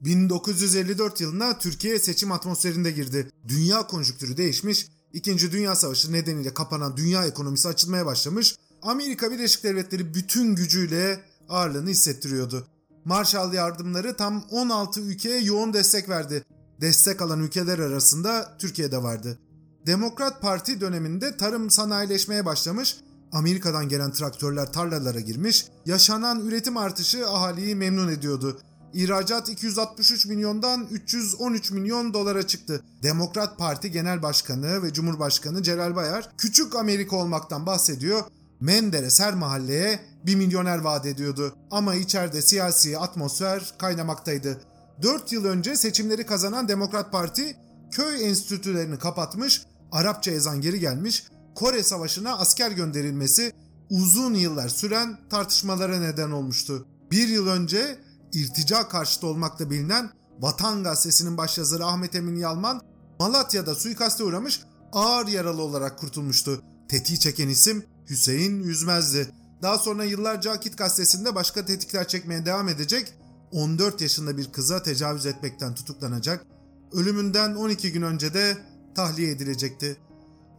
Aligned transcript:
1954 0.00 1.20
yılına 1.20 1.58
Türkiye 1.58 1.98
seçim 1.98 2.32
atmosferinde 2.32 2.90
girdi. 2.90 3.30
Dünya 3.48 3.86
konjüktürü 3.86 4.36
değişmiş, 4.36 4.86
İkinci 5.12 5.52
Dünya 5.52 5.74
Savaşı 5.74 6.12
nedeniyle 6.12 6.54
kapanan 6.54 6.96
dünya 6.96 7.26
ekonomisi 7.26 7.68
açılmaya 7.68 8.06
başlamış, 8.06 8.56
Amerika 8.82 9.30
Birleşik 9.30 9.64
Devletleri 9.64 10.14
bütün 10.14 10.54
gücüyle 10.54 11.20
ağırlığını 11.48 11.90
hissettiriyordu. 11.90 12.66
Marshall 13.04 13.52
yardımları 13.52 14.16
tam 14.16 14.44
16 14.50 15.00
ülkeye 15.00 15.40
yoğun 15.40 15.72
destek 15.72 16.08
verdi. 16.08 16.44
Destek 16.80 17.22
alan 17.22 17.40
ülkeler 17.40 17.78
arasında 17.78 18.56
Türkiye 18.58 18.92
de 18.92 19.02
vardı. 19.02 19.38
Demokrat 19.86 20.42
Parti 20.42 20.80
döneminde 20.80 21.36
tarım 21.36 21.70
sanayileşmeye 21.70 22.44
başlamış, 22.44 22.96
Amerika'dan 23.32 23.88
gelen 23.88 24.12
traktörler 24.12 24.72
tarlalara 24.72 25.20
girmiş, 25.20 25.66
yaşanan 25.86 26.40
üretim 26.40 26.76
artışı 26.76 27.28
ahaliyi 27.28 27.74
memnun 27.74 28.08
ediyordu. 28.08 28.60
İhracat 28.94 29.48
263 29.48 30.26
milyondan 30.26 30.86
313 30.90 31.70
milyon 31.70 32.14
dolara 32.14 32.46
çıktı. 32.46 32.84
Demokrat 33.02 33.58
Parti 33.58 33.90
Genel 33.90 34.22
Başkanı 34.22 34.82
ve 34.82 34.92
Cumhurbaşkanı 34.92 35.62
Celal 35.62 35.96
Bayar 35.96 36.30
küçük 36.38 36.76
Amerika 36.76 37.16
olmaktan 37.16 37.66
bahsediyor. 37.66 38.22
Menderes 38.60 39.20
her 39.20 39.34
mahalleye 39.34 40.00
bir 40.26 40.36
milyoner 40.36 40.78
vaat 40.78 41.06
ediyordu. 41.06 41.56
Ama 41.70 41.94
içeride 41.94 42.42
siyasi 42.42 42.98
atmosfer 42.98 43.74
kaynamaktaydı. 43.78 44.60
4 45.02 45.32
yıl 45.32 45.44
önce 45.44 45.76
seçimleri 45.76 46.26
kazanan 46.26 46.68
Demokrat 46.68 47.12
Parti 47.12 47.56
köy 47.90 48.28
enstitülerini 48.28 48.98
kapatmış, 48.98 49.62
Arapça 49.92 50.30
ezan 50.30 50.60
geri 50.60 50.80
gelmiş, 50.80 51.24
Kore 51.54 51.82
Savaşı'na 51.82 52.38
asker 52.38 52.70
gönderilmesi 52.70 53.52
uzun 53.90 54.34
yıllar 54.34 54.68
süren 54.68 55.18
tartışmalara 55.30 56.00
neden 56.00 56.30
olmuştu. 56.30 56.86
Bir 57.10 57.28
yıl 57.28 57.46
önce 57.46 57.98
irtica 58.36 58.88
karşıtı 58.88 59.26
olmakla 59.26 59.70
bilinen 59.70 60.10
Vatan 60.40 60.84
Gazetesi'nin 60.84 61.36
başyazarı 61.36 61.86
Ahmet 61.86 62.14
Emin 62.14 62.36
Yalman 62.36 62.80
Malatya'da 63.20 63.74
suikaste 63.74 64.24
uğramış 64.24 64.60
ağır 64.92 65.26
yaralı 65.26 65.62
olarak 65.62 65.98
kurtulmuştu. 65.98 66.62
Tetiği 66.88 67.18
çeken 67.18 67.48
isim 67.48 67.84
Hüseyin 68.10 68.62
Yüzmez'di. 68.62 69.28
Daha 69.62 69.78
sonra 69.78 70.04
yıllarca 70.04 70.52
Akit 70.52 70.78
gazetesinde 70.78 71.34
başka 71.34 71.66
tetikler 71.66 72.08
çekmeye 72.08 72.46
devam 72.46 72.68
edecek, 72.68 73.14
14 73.52 74.00
yaşında 74.00 74.36
bir 74.36 74.52
kıza 74.52 74.82
tecavüz 74.82 75.26
etmekten 75.26 75.74
tutuklanacak, 75.74 76.46
ölümünden 76.92 77.54
12 77.54 77.92
gün 77.92 78.02
önce 78.02 78.34
de 78.34 78.58
tahliye 78.94 79.30
edilecekti. 79.30 79.96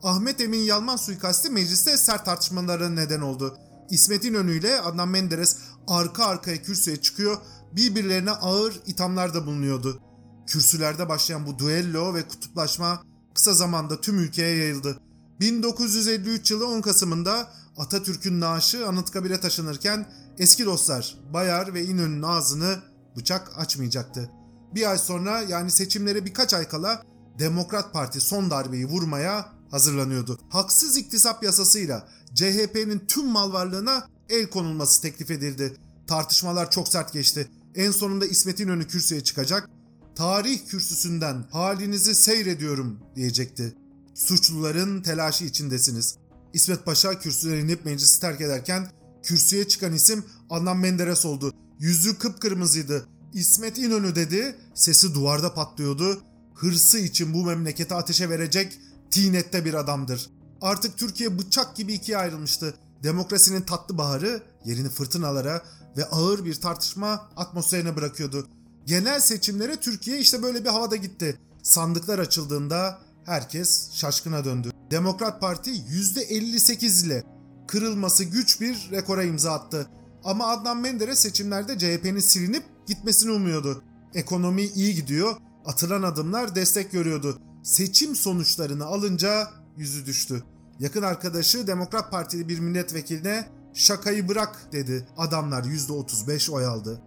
Ahmet 0.03 0.41
Emin 0.41 0.59
Yalman 0.59 0.95
suikasti 0.95 1.49
mecliste 1.49 1.97
sert 1.97 2.25
tartışmalara 2.25 2.89
neden 2.89 3.21
oldu. 3.21 3.57
İsmet 3.89 4.25
İnönü 4.25 4.59
ile 4.59 4.81
Adnan 4.81 5.07
Menderes 5.07 5.57
arka 5.87 6.25
arkaya 6.25 6.61
kürsüye 6.61 6.97
çıkıyor, 7.01 7.37
birbirlerine 7.75 8.31
ağır 8.31 8.73
ithamlarda 8.85 9.45
bulunuyordu. 9.45 10.01
Kürsülerde 10.47 11.09
başlayan 11.09 11.45
bu 11.45 11.59
duello 11.59 12.13
ve 12.13 12.27
kutuplaşma 12.27 13.03
kısa 13.33 13.53
zamanda 13.53 14.01
tüm 14.01 14.19
ülkeye 14.19 14.57
yayıldı. 14.57 14.99
1953 15.39 16.51
yılı 16.51 16.67
10 16.67 16.81
Kasım'ında 16.81 17.51
Atatürk'ün 17.77 18.41
naaşı 18.41 18.87
Anıtkabir'e 18.87 19.39
taşınırken 19.39 20.11
eski 20.37 20.65
dostlar 20.65 21.17
Bayar 21.33 21.73
ve 21.73 21.83
İnönü'nün 21.85 22.21
ağzını 22.21 22.75
bıçak 23.17 23.51
açmayacaktı. 23.57 24.31
Bir 24.75 24.89
ay 24.89 24.97
sonra 24.97 25.41
yani 25.41 25.71
seçimlere 25.71 26.25
birkaç 26.25 26.53
ay 26.53 26.67
kala 26.67 27.03
Demokrat 27.39 27.93
Parti 27.93 28.21
son 28.21 28.51
darbeyi 28.51 28.85
vurmaya 28.85 29.53
hazırlanıyordu. 29.71 30.39
Haksız 30.49 30.97
iktisap 30.97 31.43
yasasıyla 31.43 32.07
CHP'nin 32.33 32.99
tüm 33.07 33.27
mal 33.27 33.53
varlığına 33.53 34.07
el 34.29 34.49
konulması 34.49 35.01
teklif 35.01 35.31
edildi. 35.31 35.77
Tartışmalar 36.07 36.71
çok 36.71 36.87
sert 36.87 37.13
geçti. 37.13 37.47
En 37.75 37.91
sonunda 37.91 38.25
İsmet 38.25 38.59
İnönü 38.59 38.87
kürsüye 38.87 39.23
çıkacak. 39.23 39.69
Tarih 40.15 40.59
kürsüsünden 40.67 41.45
halinizi 41.51 42.15
seyrediyorum 42.15 42.99
diyecekti. 43.15 43.75
Suçluların 44.15 45.01
telaşı 45.01 45.45
içindesiniz. 45.45 46.17
İsmet 46.53 46.85
Paşa 46.85 47.19
kürsüden 47.19 47.57
inip 47.57 47.85
meclisi 47.85 48.21
terk 48.21 48.41
ederken 48.41 48.91
kürsüye 49.23 49.67
çıkan 49.67 49.93
isim 49.93 50.25
Adnan 50.49 50.77
Menderes 50.77 51.25
oldu. 51.25 51.53
Yüzü 51.79 52.17
kıpkırmızıydı. 52.17 53.07
İsmet 53.33 53.77
İnönü 53.77 54.15
dedi, 54.15 54.55
sesi 54.73 55.13
duvarda 55.13 55.53
patlıyordu. 55.53 56.21
Hırsı 56.55 56.99
için 56.99 57.33
bu 57.33 57.45
memleketi 57.45 57.93
ateşe 57.93 58.29
verecek 58.29 58.79
tinette 59.11 59.65
bir 59.65 59.73
adamdır. 59.73 60.29
Artık 60.61 60.97
Türkiye 60.97 61.39
bıçak 61.39 61.75
gibi 61.75 61.93
ikiye 61.93 62.17
ayrılmıştı. 62.17 62.73
Demokrasinin 63.03 63.61
tatlı 63.61 63.97
baharı 63.97 64.43
yerini 64.65 64.89
fırtınalara 64.89 65.61
ve 65.97 66.05
ağır 66.05 66.45
bir 66.45 66.55
tartışma 66.55 67.29
atmosferine 67.35 67.95
bırakıyordu. 67.95 68.47
Genel 68.85 69.19
seçimlere 69.19 69.75
Türkiye 69.75 70.19
işte 70.19 70.43
böyle 70.43 70.63
bir 70.63 70.69
havada 70.69 70.95
gitti. 70.95 71.39
Sandıklar 71.63 72.19
açıldığında 72.19 72.99
herkes 73.25 73.91
şaşkına 73.93 74.45
döndü. 74.45 74.71
Demokrat 74.91 75.41
Parti 75.41 75.71
%58 75.71 77.05
ile 77.05 77.23
kırılması 77.67 78.23
güç 78.23 78.61
bir 78.61 78.89
rekora 78.91 79.23
imza 79.23 79.51
attı. 79.51 79.89
Ama 80.23 80.47
Adnan 80.47 80.77
Menderes 80.77 81.19
seçimlerde 81.19 81.77
CHP'nin 81.77 82.19
silinip 82.19 82.63
gitmesini 82.87 83.31
umuyordu. 83.31 83.83
Ekonomi 84.13 84.63
iyi 84.63 84.95
gidiyor, 84.95 85.35
atılan 85.65 86.03
adımlar 86.03 86.55
destek 86.55 86.91
görüyordu. 86.91 87.39
Seçim 87.63 88.15
sonuçlarını 88.15 88.85
alınca 88.85 89.47
yüzü 89.77 90.05
düştü. 90.05 90.43
Yakın 90.79 91.01
arkadaşı 91.01 91.67
Demokrat 91.67 92.11
Partili 92.11 92.49
bir 92.49 92.59
milletvekiline 92.59 93.47
şakayı 93.73 94.27
bırak 94.27 94.69
dedi. 94.71 95.07
Adamlar 95.17 95.63
%35 95.63 96.51
oy 96.51 96.65
aldı. 96.65 97.01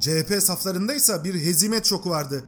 CHP 0.00 0.42
saflarında 0.42 0.94
ise 0.94 1.24
bir 1.24 1.34
hezimet 1.34 1.86
şoku 1.86 2.10
vardı. 2.10 2.44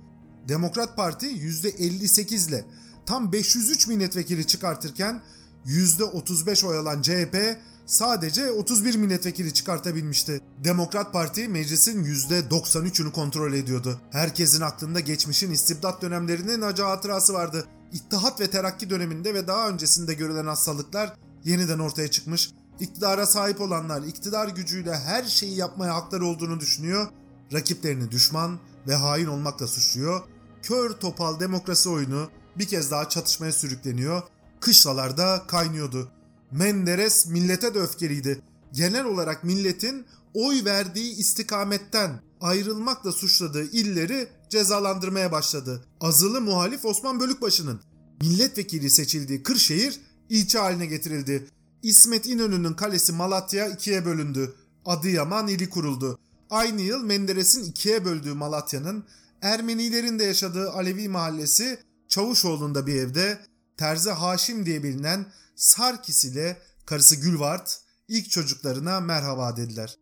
Demokrat 0.49 0.97
Parti 0.97 1.27
%58 1.27 2.49
ile 2.49 2.65
tam 3.07 3.33
503 3.33 3.87
milletvekili 3.87 4.47
çıkartırken 4.47 5.23
%35 5.67 6.67
oy 6.67 6.79
alan 6.79 7.03
CHP 7.03 7.59
sadece 7.87 8.51
31 8.51 8.97
milletvekili 8.97 9.55
çıkartabilmişti. 9.55 10.41
Demokrat 10.65 11.13
Parti 11.13 11.49
meclisin 11.49 12.05
%93'ünü 12.05 13.13
kontrol 13.13 13.53
ediyordu. 13.53 14.01
Herkesin 14.11 14.61
aklında 14.61 15.01
geçmişin 15.01 15.51
istibdat 15.51 16.03
dönemlerinin 16.03 16.63
acı 16.63 16.83
hatırası 16.83 17.33
vardı. 17.33 17.67
İttihat 17.93 18.41
ve 18.41 18.51
Terakki 18.51 18.91
döneminde 18.91 19.35
ve 19.35 19.47
daha 19.47 19.69
öncesinde 19.69 20.15
görülen 20.15 20.47
hastalıklar 20.47 21.17
yeniden 21.45 21.79
ortaya 21.79 22.09
çıkmış. 22.09 22.51
İktidara 22.81 23.27
sahip 23.27 23.61
olanlar 23.61 24.03
iktidar 24.03 24.49
gücüyle 24.49 24.97
her 24.99 25.25
şeyi 25.25 25.57
yapmaya 25.57 25.95
hakları 25.95 26.27
olduğunu 26.27 26.61
düşünüyor. 26.61 27.09
Rakiplerini 27.53 28.11
düşman 28.11 28.59
ve 28.87 28.95
hain 28.95 29.27
olmakla 29.27 29.67
suçluyor. 29.67 30.23
Kör 30.63 30.91
topal 30.91 31.41
demokrasi 31.41 31.89
oyunu 31.89 32.31
bir 32.59 32.69
kez 32.69 32.91
daha 32.91 33.09
çatışmaya 33.09 33.53
sürükleniyor. 33.53 34.23
Kışlalarda 34.61 35.43
kaynıyordu. 35.47 36.09
Menderes 36.51 37.27
millete 37.27 37.75
de 37.75 37.79
öfkeliydi. 37.79 38.43
Genel 38.73 39.05
olarak 39.05 39.45
milletin 39.45 40.07
oy 40.35 40.65
verdiği 40.65 41.17
istikametten 41.17 42.21
ayrılmakla 42.41 43.13
suçladığı 43.13 43.65
illeri 43.65 44.29
cezalandırmaya 44.49 45.33
başladı. 45.33 45.85
Azılı 46.01 46.41
muhalif 46.41 46.85
Osman 46.85 47.21
Bölükbaşı'nın 47.21 47.81
milletvekili 48.21 48.91
seçildiği 48.91 49.43
Kırşehir 49.43 50.01
ilçe 50.29 50.59
haline 50.59 50.87
getirildi. 50.87 51.47
İsmet 51.83 52.27
İnönü'nün 52.27 52.75
kalesi 52.75 53.13
Malatya 53.13 53.69
ikiye 53.69 54.05
bölündü. 54.05 54.55
Adıyaman 54.85 55.49
ili 55.49 55.71
kuruldu. 55.71 56.19
Aynı 56.51 56.81
yıl 56.81 57.05
Menderes'in 57.05 57.65
ikiye 57.65 58.05
böldüğü 58.05 58.35
Malatya'nın 58.35 59.05
Ermenilerin 59.43 60.19
de 60.19 60.25
yaşadığı 60.25 60.71
Alevi 60.71 61.09
mahallesi 61.09 61.79
Çavuşoğlu'nda 62.09 62.87
bir 62.87 62.95
evde 62.95 63.39
Terzi 63.77 64.11
Haşim 64.11 64.67
diye 64.67 64.83
bilinen 64.83 65.27
Sarkis 65.57 66.25
ile 66.25 66.63
karısı 66.87 67.17
Gülvart 67.17 67.81
ilk 68.09 68.31
çocuklarına 68.31 69.01
merhaba 69.01 69.57
dediler. 69.57 69.99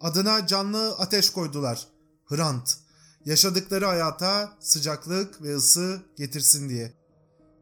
Adına 0.00 0.46
canlı 0.46 0.96
ateş 0.98 1.30
koydular. 1.30 1.86
Hrant. 2.24 2.76
Yaşadıkları 3.24 3.86
hayata 3.86 4.52
sıcaklık 4.60 5.42
ve 5.42 5.56
ısı 5.56 6.02
getirsin 6.16 6.68
diye. 6.68 6.92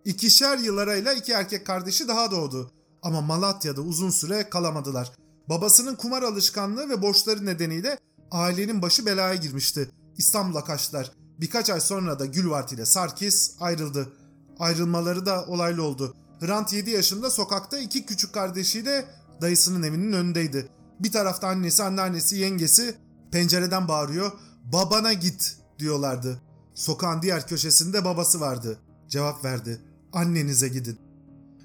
İkişer 0.05 0.59
yıl 0.59 0.77
arayla 0.79 1.13
iki 1.13 1.33
erkek 1.33 1.67
kardeşi 1.67 2.09
daha 2.09 2.31
doğdu. 2.31 2.73
Ama 3.03 3.21
Malatya'da 3.21 3.81
uzun 3.81 4.11
süre 4.11 4.51
kalamadılar. 4.51 5.13
Babasının 5.49 5.95
kumar 5.95 6.23
alışkanlığı 6.23 6.89
ve 6.89 7.03
borçları 7.03 7.47
nedeniyle 7.47 7.99
ailenin 8.31 8.83
başı 8.83 9.07
belaya 9.07 9.35
girmişti. 9.35 9.91
İstanbul'a 10.17 10.65
kaçtılar. 10.65 11.13
Birkaç 11.41 11.71
ay 11.71 11.81
sonra 11.81 12.19
da 12.19 12.27
Gülvart 12.27 12.73
ile 12.73 12.87
Sarkis 12.87 13.57
ayrıldı. 13.61 14.13
Ayrılmaları 14.59 15.27
da 15.27 15.45
olaylı 15.47 15.83
oldu. 15.83 16.15
Hrant 16.41 16.73
7 16.73 16.91
yaşında 16.91 17.31
sokakta 17.31 17.79
iki 17.79 18.07
küçük 18.07 18.35
kardeşiyle 18.35 19.05
dayısının 19.41 19.83
evinin 19.83 20.13
önündeydi. 20.13 20.69
Bir 21.01 21.13
tarafta 21.13 21.49
annesi, 21.49 21.83
anneannesi, 21.83 22.37
yengesi 22.37 22.95
pencereden 23.33 23.89
bağırıyor. 23.89 24.33
Babana 24.73 25.13
git 25.13 25.57
diyorlardı. 25.79 26.43
Sokağın 26.75 27.23
diğer 27.23 27.47
köşesinde 27.47 28.05
babası 28.05 28.41
vardı. 28.41 28.79
Cevap 29.09 29.45
verdi. 29.45 29.81
Annenize 30.13 30.69
gidin. 30.69 31.10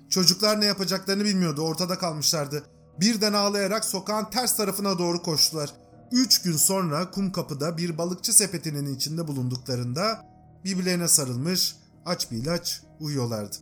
Çocuklar 0.10 0.62
ne 0.62 0.66
yapacaklarını 0.66 1.26
bilmiyordu. 1.26 1.62
Ortada 1.62 1.98
kalmışlardı. 1.98 2.64
Birden 3.00 3.34
ağlayarak 3.34 3.86
sokağın 3.86 4.30
ters 4.30 4.58
tarafına 4.58 5.00
doğru 5.00 5.24
koştular. 5.24 5.74
Üç 6.12 6.42
gün 6.42 6.58
sonra 6.58 7.12
Kumkapı'da 7.12 7.78
bir 7.78 7.98
balıkçı 7.98 8.34
sepetinin 8.34 8.96
içinde 8.96 9.28
bulunduklarında 9.28 10.26
birbirlerine 10.66 11.08
sarılmış 11.08 11.76
aç 12.06 12.32
bir 12.32 12.38
ilaç 12.38 12.82
uyuyorlardı. 13.00 13.56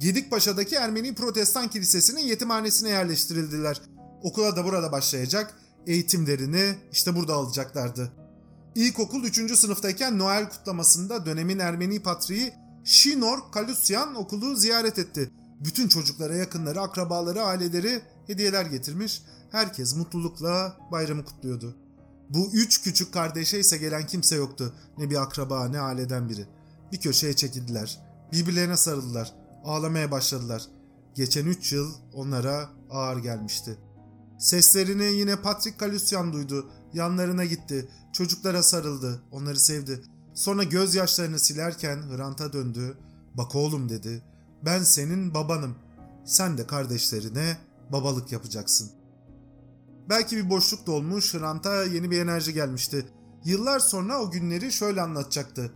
Gedikpaşa'daki 0.00 0.74
Ermeni 0.74 1.14
Protestan 1.14 1.68
Kilisesi'nin 1.68 2.20
yetimhanesine 2.20 2.88
yerleştirildiler. 2.88 3.80
Okula 4.22 4.56
da 4.56 4.64
burada 4.64 4.92
başlayacak, 4.92 5.54
eğitimlerini 5.86 6.74
işte 6.92 7.16
burada 7.16 7.34
alacaklardı. 7.34 8.12
İlkokul 8.74 9.24
3. 9.24 9.58
sınıftayken 9.58 10.18
Noel 10.18 10.50
kutlamasında 10.50 11.26
dönemin 11.26 11.58
Ermeni 11.58 12.02
patriği 12.02 12.52
Şinor 12.84 13.38
Kalusyan 13.52 14.14
okulu 14.14 14.56
ziyaret 14.56 14.98
etti. 14.98 15.30
Bütün 15.60 15.88
çocuklara 15.88 16.34
yakınları, 16.34 16.80
akrabaları, 16.80 17.42
aileleri 17.42 18.02
hediyeler 18.26 18.66
getirmiş. 18.66 19.22
Herkes 19.50 19.96
mutlulukla 19.96 20.76
bayramı 20.92 21.24
kutluyordu. 21.24 21.76
Bu 22.30 22.50
üç 22.52 22.82
küçük 22.82 23.14
kardeşe 23.14 23.58
ise 23.58 23.76
gelen 23.76 24.06
kimse 24.06 24.36
yoktu. 24.36 24.74
Ne 24.98 25.10
bir 25.10 25.22
akraba 25.22 25.68
ne 25.68 25.80
aileden 25.80 26.28
biri. 26.28 26.46
Bir 26.92 27.00
köşeye 27.00 27.36
çekildiler. 27.36 28.00
Birbirlerine 28.32 28.76
sarıldılar. 28.76 29.32
Ağlamaya 29.64 30.10
başladılar. 30.10 30.62
Geçen 31.14 31.46
üç 31.46 31.72
yıl 31.72 31.94
onlara 32.14 32.68
ağır 32.90 33.16
gelmişti. 33.16 33.78
Seslerini 34.38 35.04
yine 35.04 35.36
Patrick 35.36 35.76
Kalusyan 35.76 36.32
duydu. 36.32 36.70
Yanlarına 36.92 37.44
gitti. 37.44 37.88
Çocuklara 38.12 38.62
sarıldı. 38.62 39.22
Onları 39.30 39.60
sevdi. 39.60 40.02
Sonra 40.34 40.64
gözyaşlarını 40.64 41.38
silerken 41.38 42.02
Hrant'a 42.02 42.52
döndü. 42.52 42.98
Bak 43.34 43.54
oğlum 43.54 43.88
dedi. 43.88 44.22
Ben 44.64 44.82
senin 44.82 45.34
babanım. 45.34 45.74
Sen 46.24 46.58
de 46.58 46.66
kardeşlerine 46.66 47.56
babalık 47.92 48.32
yapacaksın. 48.32 48.90
Belki 50.08 50.36
bir 50.36 50.50
boşluk 50.50 50.86
dolmuş, 50.86 51.34
Hrant'a 51.34 51.84
yeni 51.84 52.10
bir 52.10 52.18
enerji 52.20 52.54
gelmişti. 52.54 53.06
Yıllar 53.44 53.78
sonra 53.78 54.22
o 54.22 54.30
günleri 54.30 54.72
şöyle 54.72 55.02
anlatacaktı. 55.02 55.72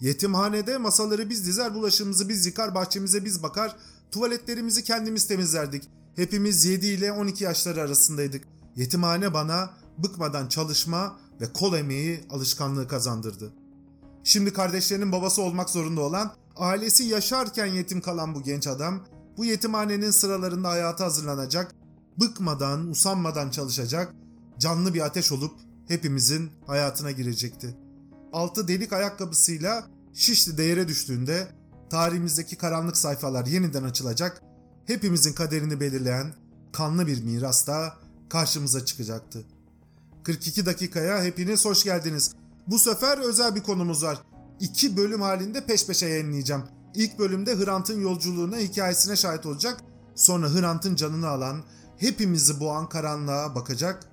Yetimhanede 0.00 0.78
masaları 0.78 1.30
biz 1.30 1.46
dizer, 1.46 1.74
bulaşığımızı 1.74 2.28
biz 2.28 2.46
yıkar, 2.46 2.74
bahçemize 2.74 3.24
biz 3.24 3.42
bakar, 3.42 3.76
tuvaletlerimizi 4.10 4.84
kendimiz 4.84 5.26
temizlerdik. 5.26 5.88
Hepimiz 6.16 6.64
7 6.64 6.86
ile 6.86 7.12
12 7.12 7.44
yaşları 7.44 7.80
arasındaydık. 7.80 8.44
Yetimhane 8.76 9.34
bana 9.34 9.70
bıkmadan 9.98 10.48
çalışma 10.48 11.18
ve 11.40 11.52
kol 11.52 11.74
emeği 11.74 12.24
alışkanlığı 12.30 12.88
kazandırdı. 12.88 13.52
Şimdi 14.24 14.52
kardeşlerinin 14.52 15.12
babası 15.12 15.42
olmak 15.42 15.70
zorunda 15.70 16.00
olan, 16.00 16.32
ailesi 16.56 17.04
yaşarken 17.04 17.66
yetim 17.66 18.00
kalan 18.00 18.34
bu 18.34 18.42
genç 18.42 18.66
adam, 18.66 19.06
bu 19.36 19.44
yetimhanenin 19.44 20.10
sıralarında 20.10 20.68
hayata 20.68 21.04
hazırlanacak, 21.04 21.74
bıkmadan, 22.20 22.90
usanmadan 22.90 23.50
çalışacak, 23.50 24.14
canlı 24.58 24.94
bir 24.94 25.00
ateş 25.00 25.32
olup 25.32 25.54
hepimizin 25.88 26.50
hayatına 26.66 27.10
girecekti. 27.10 27.76
Altı 28.32 28.68
delik 28.68 28.92
ayakkabısıyla 28.92 29.86
Şişli 30.14 30.58
değere 30.58 30.88
düştüğünde 30.88 31.48
tarihimizdeki 31.90 32.56
karanlık 32.56 32.96
sayfalar 32.96 33.46
yeniden 33.46 33.82
açılacak, 33.82 34.42
hepimizin 34.86 35.32
kaderini 35.32 35.80
belirleyen 35.80 36.34
kanlı 36.72 37.06
bir 37.06 37.22
miras 37.22 37.66
da 37.66 37.94
karşımıza 38.28 38.84
çıkacaktı. 38.84 39.44
42 40.22 40.66
dakikaya 40.66 41.22
hepiniz 41.24 41.64
hoş 41.64 41.84
geldiniz. 41.84 42.34
Bu 42.66 42.78
sefer 42.78 43.18
özel 43.18 43.54
bir 43.54 43.62
konumuz 43.62 44.02
var. 44.02 44.18
İki 44.60 44.96
bölüm 44.96 45.20
halinde 45.20 45.66
peş 45.66 45.86
peşe 45.86 46.06
yayınlayacağım. 46.06 46.62
İlk 46.94 47.18
bölümde 47.18 47.56
Hrant'ın 47.56 48.00
yolculuğuna, 48.00 48.58
hikayesine 48.58 49.16
şahit 49.16 49.46
olacak. 49.46 49.80
Sonra 50.14 50.54
Hrant'ın 50.54 50.94
canını 50.94 51.28
alan, 51.28 51.62
hepimizi 51.96 52.60
boğan 52.60 52.88
karanlığa 52.88 53.54
bakacak. 53.54 54.06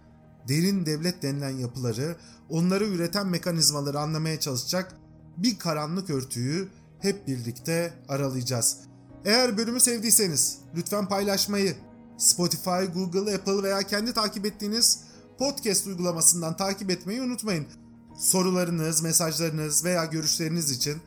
Derin 0.47 0.85
devlet 0.85 1.23
denilen 1.23 1.57
yapıları, 1.57 2.15
onları 2.49 2.85
üreten 2.85 3.27
mekanizmaları 3.27 3.99
anlamaya 3.99 4.39
çalışacak. 4.39 4.95
Bir 5.38 5.59
karanlık 5.59 6.09
örtüyü 6.09 6.67
hep 6.99 7.27
birlikte 7.27 7.93
aralayacağız. 8.07 8.77
Eğer 9.25 9.57
bölümü 9.57 9.79
sevdiyseniz 9.79 10.57
lütfen 10.75 11.07
paylaşmayı, 11.07 11.75
Spotify, 12.17 12.83
Google, 12.93 13.35
Apple 13.35 13.63
veya 13.63 13.81
kendi 13.81 14.13
takip 14.13 14.45
ettiğiniz 14.45 15.03
podcast 15.38 15.88
uygulamasından 15.88 16.57
takip 16.57 16.91
etmeyi 16.91 17.21
unutmayın. 17.21 17.67
Sorularınız, 18.18 19.02
mesajlarınız 19.02 19.86
veya 19.86 20.06
görüşleriniz 20.06 20.72
için 20.72 20.98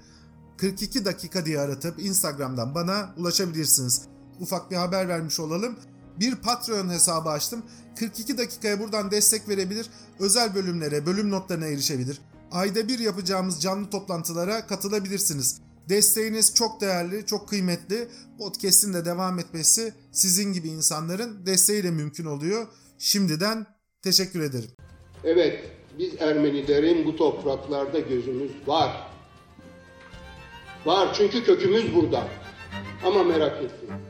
42 0.57 1.05
dakika 1.05 1.47
diye 1.47 1.61
aratıp 1.61 2.03
Instagram'dan 2.05 2.75
bana 2.75 3.15
ulaşabilirsiniz. 3.17 4.03
Ufak 4.41 4.71
bir 4.71 4.77
haber 4.77 5.09
vermiş 5.09 5.41
olalım. 5.41 5.77
Bir 6.21 6.35
Patreon 6.35 6.89
hesabı 6.89 7.29
açtım. 7.31 7.63
42 7.99 8.39
dakikaya 8.39 8.81
buradan 8.81 9.11
destek 9.11 9.49
verebilir, 9.49 9.87
özel 10.19 10.55
bölümlere, 10.55 11.07
bölüm 11.07 11.31
notlarına 11.31 11.67
erişebilir. 11.67 12.21
Ayda 12.53 12.89
bir 12.89 12.99
yapacağımız 12.99 13.63
canlı 13.63 13.91
toplantılara 13.91 14.67
katılabilirsiniz. 14.67 15.61
Desteğiniz 15.89 16.55
çok 16.55 16.81
değerli, 16.81 17.27
çok 17.27 17.49
kıymetli. 17.49 18.09
Podcast'in 18.39 18.95
de 18.95 19.05
devam 19.05 19.39
etmesi 19.39 19.93
sizin 20.13 20.53
gibi 20.53 20.69
insanların 20.69 21.47
desteğiyle 21.47 21.91
mümkün 21.91 22.25
oluyor. 22.25 22.67
Şimdiden 22.99 23.67
teşekkür 24.03 24.41
ederim. 24.41 24.71
Evet, 25.25 25.74
biz 25.99 26.23
Ermenilerin 26.23 27.07
bu 27.07 27.17
topraklarda 27.17 27.99
gözümüz 27.99 28.51
var. 28.67 28.91
Var 30.87 31.09
çünkü 31.15 31.45
kökümüz 31.45 31.95
burada. 31.95 32.29
Ama 33.05 33.23
merak 33.23 33.57
etmeyin. 33.63 34.05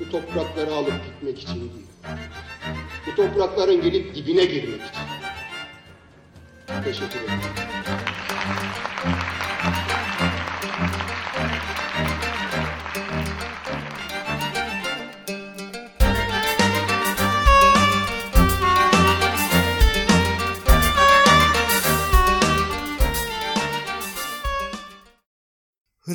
Bu 0.00 0.10
toprakları 0.10 0.74
alıp 0.74 0.92
gitmek 1.06 1.42
için 1.42 1.60
değil. 1.60 1.86
Bu 3.06 3.14
toprakların 3.16 3.82
gelip 3.82 4.14
dibine 4.14 4.44
girmek 4.44 4.80
için. 4.80 5.02
Teşekkür 6.84 7.20
ederim. 7.20 7.40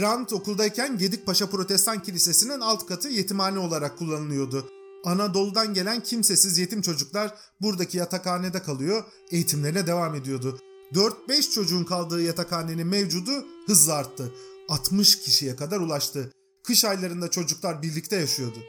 Hrant 0.04 0.34
okuldayken 0.34 0.98
Gedikpaşa 0.98 1.50
Protestan 1.50 2.02
Kilisesi'nin 2.04 2.60
alt 2.60 2.86
katı 2.86 3.08
yetimhane 3.08 3.60
olarak 3.60 3.98
kullanılıyordu. 3.98 4.70
Anadolu'dan 5.06 5.74
gelen 5.74 6.04
kimsesiz 6.04 6.58
yetim 6.58 6.82
çocuklar 6.82 7.36
buradaki 7.62 7.98
yatakhanede 7.98 8.62
kalıyor, 8.64 9.04
eğitimlerine 9.32 9.88
devam 9.88 10.16
ediyordu. 10.16 10.60
4-5 10.94 11.52
çocuğun 11.52 11.84
kaldığı 11.84 12.22
yatakhanenin 12.22 12.88
mevcudu 12.88 13.32
hızla 13.68 13.94
arttı. 13.94 14.34
60 14.70 15.20
kişiye 15.20 15.56
kadar 15.56 15.80
ulaştı. 15.80 16.32
Kış 16.64 16.86
aylarında 16.86 17.32
çocuklar 17.32 17.82
birlikte 17.82 18.16
yaşıyordu. 18.16 18.60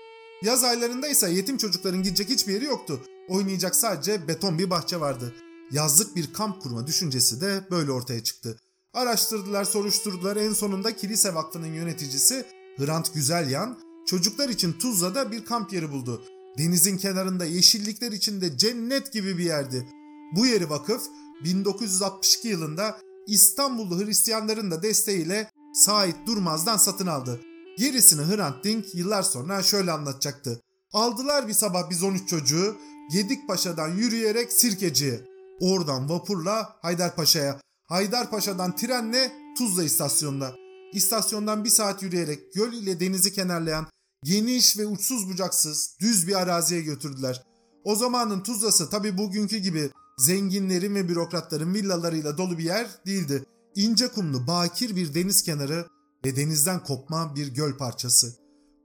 Yaz 0.42 0.64
aylarında 0.64 1.08
ise 1.08 1.30
yetim 1.30 1.56
çocukların 1.56 2.02
gidecek 2.02 2.28
hiçbir 2.28 2.52
yeri 2.52 2.64
yoktu. 2.64 3.00
Oynayacak 3.28 3.76
sadece 3.76 4.28
beton 4.28 4.58
bir 4.58 4.70
bahçe 4.70 5.00
vardı. 5.00 5.34
Yazlık 5.70 6.16
bir 6.16 6.32
kamp 6.32 6.62
kurma 6.62 6.86
düşüncesi 6.86 7.40
de 7.40 7.66
böyle 7.70 7.92
ortaya 7.92 8.22
çıktı. 8.24 8.56
Araştırdılar, 8.94 9.64
soruşturdular. 9.64 10.36
En 10.36 10.52
sonunda 10.52 10.96
Kilise 10.96 11.34
Vakfı'nın 11.34 11.74
yöneticisi 11.74 12.44
Hrant 12.78 13.14
Güzelyan 13.14 13.78
çocuklar 14.06 14.48
için 14.48 14.72
Tuzla'da 14.72 15.32
bir 15.32 15.44
kamp 15.44 15.72
yeri 15.72 15.92
buldu. 15.92 16.24
Denizin 16.58 16.96
kenarında 16.96 17.44
yeşillikler 17.44 18.12
içinde 18.12 18.58
cennet 18.58 19.12
gibi 19.12 19.38
bir 19.38 19.44
yerdi. 19.44 19.88
Bu 20.36 20.46
yeri 20.46 20.70
vakıf 20.70 21.02
1962 21.44 22.48
yılında 22.48 22.98
İstanbullu 23.26 24.06
Hristiyanların 24.06 24.70
da 24.70 24.82
desteğiyle 24.82 25.50
Sait 25.74 26.16
Durmaz'dan 26.26 26.76
satın 26.76 27.06
aldı. 27.06 27.40
Gerisini 27.78 28.36
Hrant 28.36 28.64
Dink 28.64 28.94
yıllar 28.94 29.22
sonra 29.22 29.62
şöyle 29.62 29.92
anlatacaktı. 29.92 30.60
Aldılar 30.92 31.48
bir 31.48 31.52
sabah 31.52 31.90
biz 31.90 32.02
13 32.02 32.28
çocuğu 32.28 32.76
Gedikpaşa'dan 33.12 33.88
yürüyerek 33.88 34.52
Sirkeci'ye. 34.52 35.20
Oradan 35.60 36.10
vapurla 36.10 36.76
Haydarpaşa'ya. 36.82 37.60
Haydarpaşa'dan 37.86 38.76
trenle 38.76 39.32
Tuzla 39.58 39.82
istasyonuna. 39.84 40.52
İstasyondan 40.92 41.64
bir 41.64 41.70
saat 41.70 42.02
yürüyerek 42.02 42.54
göl 42.54 42.72
ile 42.72 43.00
denizi 43.00 43.32
kenarlayan 43.32 43.86
geniş 44.24 44.78
ve 44.78 44.86
uçsuz 44.86 45.28
bucaksız 45.28 45.96
düz 46.00 46.28
bir 46.28 46.34
araziye 46.34 46.82
götürdüler. 46.82 47.42
O 47.84 47.96
zamanın 47.96 48.42
Tuzla'sı 48.42 48.90
tabi 48.90 49.18
bugünkü 49.18 49.56
gibi 49.56 49.90
zenginlerin 50.18 50.94
ve 50.94 51.08
bürokratların 51.08 51.74
villalarıyla 51.74 52.38
dolu 52.38 52.58
bir 52.58 52.64
yer 52.64 52.86
değildi. 53.06 53.44
İnce 53.74 54.08
kumlu, 54.08 54.46
bakir 54.46 54.96
bir 54.96 55.14
deniz 55.14 55.42
kenarı 55.42 55.86
ve 56.24 56.36
denizden 56.36 56.84
kopma 56.84 57.36
bir 57.36 57.46
göl 57.46 57.76
parçası. 57.76 58.36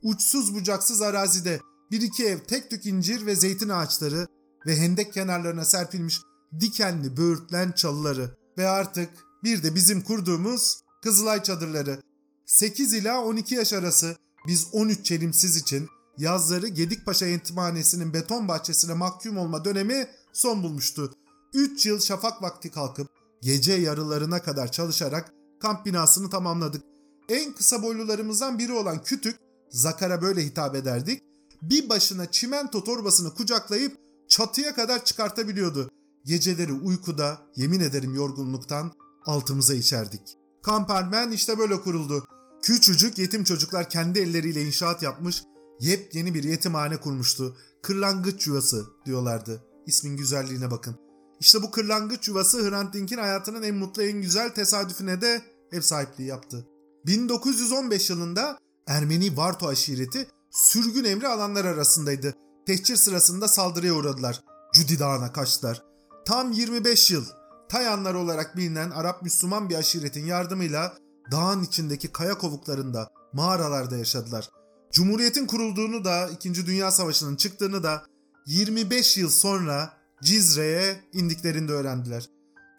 Uçsuz 0.01 0.55
bucaksız 0.55 1.01
arazide 1.01 1.59
bir 1.91 2.01
iki 2.01 2.25
ev, 2.25 2.39
tek 2.39 2.69
tük 2.69 2.85
incir 2.85 3.25
ve 3.25 3.35
zeytin 3.35 3.69
ağaçları 3.69 4.27
ve 4.65 4.77
hendek 4.77 5.13
kenarlarına 5.13 5.65
serpilmiş 5.65 6.21
dikenli 6.59 7.17
böğürtlen 7.17 7.71
çalıları 7.71 8.38
ve 8.59 8.67
artık 8.67 9.09
bir 9.43 9.63
de 9.63 9.75
bizim 9.75 10.01
kurduğumuz 10.01 10.81
Kızılay 11.03 11.43
çadırları. 11.43 12.01
8 12.45 12.93
ila 12.93 13.23
12 13.23 13.55
yaş 13.55 13.73
arası 13.73 14.17
biz 14.47 14.67
13 14.71 15.05
çelimsiz 15.05 15.57
için 15.57 15.87
yazları 16.17 16.67
Gedikpaşa 16.67 17.25
Yetimhanesi'nin 17.25 18.13
beton 18.13 18.47
bahçesine 18.47 18.93
mahkum 18.93 19.37
olma 19.37 19.65
dönemi 19.65 20.07
son 20.33 20.63
bulmuştu. 20.63 21.13
3 21.53 21.85
yıl 21.85 21.99
şafak 21.99 22.41
vakti 22.41 22.71
kalkıp 22.71 23.07
gece 23.41 23.73
yarılarına 23.73 24.41
kadar 24.41 24.71
çalışarak 24.71 25.33
kamp 25.59 25.85
binasını 25.85 26.29
tamamladık. 26.29 26.83
En 27.29 27.53
kısa 27.53 27.83
boylularımızdan 27.83 28.59
biri 28.59 28.73
olan 28.73 29.03
Kütük, 29.03 29.35
Zakar'a 29.69 30.21
böyle 30.21 30.45
hitap 30.45 30.75
ederdik. 30.75 31.23
Bir 31.61 31.89
başına 31.89 32.31
çimento 32.31 32.83
torbasını 32.83 33.33
kucaklayıp 33.33 33.97
çatıya 34.27 34.75
kadar 34.75 35.05
çıkartabiliyordu. 35.05 35.91
Geceleri 36.25 36.73
uykuda, 36.73 37.41
yemin 37.55 37.79
ederim 37.79 38.15
yorgunluktan 38.15 38.91
altımıza 39.25 39.73
içerdik. 39.73 40.37
Kampermen 40.63 41.31
işte 41.31 41.59
böyle 41.59 41.81
kuruldu. 41.81 42.25
Küçücük 42.61 43.17
yetim 43.17 43.43
çocuklar 43.43 43.89
kendi 43.89 44.19
elleriyle 44.19 44.63
inşaat 44.63 45.03
yapmış, 45.03 45.43
yepyeni 45.79 46.33
bir 46.33 46.43
yetimhane 46.43 46.97
kurmuştu. 46.97 47.57
Kırlangıç 47.83 48.47
yuvası 48.47 48.85
diyorlardı. 49.05 49.63
İsmin 49.85 50.17
güzelliğine 50.17 50.71
bakın. 50.71 50.95
İşte 51.39 51.61
bu 51.61 51.71
kırlangıç 51.71 52.27
yuvası 52.27 52.69
Hrant 52.69 52.93
Dink'in 52.93 53.17
hayatının 53.17 53.63
en 53.63 53.75
mutlu 53.75 54.03
en 54.03 54.21
güzel 54.21 54.49
tesadüfüne 54.49 55.21
de 55.21 55.41
ev 55.71 55.81
sahipliği 55.81 56.27
yaptı. 56.27 56.67
1915 57.05 58.09
yılında 58.09 58.57
Ermeni 58.87 59.37
Varto 59.37 59.67
aşireti 59.67 60.27
sürgün 60.51 61.03
emri 61.03 61.27
alanlar 61.27 61.65
arasındaydı. 61.65 62.35
Tehcir 62.67 62.95
sırasında 62.95 63.47
saldırıya 63.47 63.93
uğradılar. 63.93 64.43
Cudi 64.73 64.99
Dağı'na 64.99 65.33
kaçtılar. 65.33 65.88
Tam 66.29 66.51
25 66.51 67.11
yıl 67.11 67.25
Tayanlar 67.69 68.13
olarak 68.13 68.57
bilinen 68.57 68.89
Arap 68.89 69.21
Müslüman 69.21 69.69
bir 69.69 69.75
aşiretin 69.75 70.25
yardımıyla 70.25 70.97
dağın 71.31 71.63
içindeki 71.63 72.07
kaya 72.07 72.37
kovuklarında, 72.37 73.09
mağaralarda 73.33 73.97
yaşadılar. 73.97 74.49
Cumhuriyetin 74.91 75.45
kurulduğunu 75.45 76.05
da, 76.05 76.29
2. 76.29 76.65
Dünya 76.65 76.91
Savaşı'nın 76.91 77.35
çıktığını 77.35 77.83
da 77.83 78.05
25 78.45 79.17
yıl 79.17 79.29
sonra 79.29 79.93
Cizre'ye 80.23 81.01
indiklerinde 81.13 81.71
öğrendiler. 81.71 82.29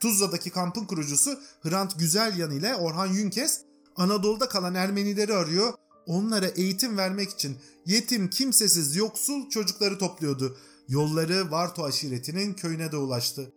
Tuzla'daki 0.03 0.51
kampın 0.51 0.85
kurucusu 0.85 1.39
Hrant 1.63 1.99
Güzelyan 1.99 2.51
ile 2.51 2.77
Orhan 2.77 3.07
Yünkes 3.07 3.61
Anadolu'da 3.97 4.49
kalan 4.49 4.75
Ermenileri 4.75 5.35
arıyor, 5.35 5.73
onlara 6.07 6.47
eğitim 6.47 6.97
vermek 6.97 7.31
için 7.31 7.57
yetim, 7.87 8.31
kimsesiz, 8.31 8.97
yoksul 8.97 9.49
çocukları 9.49 9.99
topluyordu. 9.99 10.57
Yolları 10.91 11.51
Varto 11.51 11.85
aşiretinin 11.85 12.55
köyüne 12.55 12.93
de 12.93 12.97
ulaştı. 12.97 13.53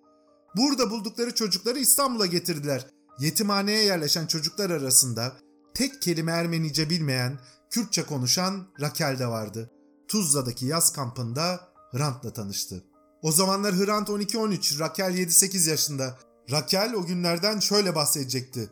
Burada 0.56 0.92
buldukları 0.92 1.36
çocukları 1.36 1.80
İstanbul'a 1.80 2.26
getirdiler. 2.26 2.88
Yetimhaneye 3.20 3.84
yerleşen 3.84 4.28
çocuklar 4.28 4.70
arasında 4.70 5.34
tek 5.74 6.02
kelime 6.02 6.32
Ermenice 6.32 6.90
bilmeyen, 6.90 7.40
Kürtçe 7.70 8.04
konuşan 8.04 8.68
Rakel 8.82 9.20
de 9.20 9.28
vardı. 9.28 9.72
Tuzla'daki 10.08 10.66
yaz 10.66 10.94
kampında 10.94 11.68
Hrant'la 11.92 12.34
tanıştı. 12.34 12.84
O 13.22 13.32
zamanlar 13.32 13.76
Hrant 13.76 14.10
12-13, 14.10 14.80
Rakel 14.80 15.14
7-8 15.18 15.70
yaşında. 15.70 16.20
Rakel 16.52 16.94
o 16.94 17.06
günlerden 17.06 17.60
şöyle 17.60 17.96
bahsedecekti. 17.96 18.70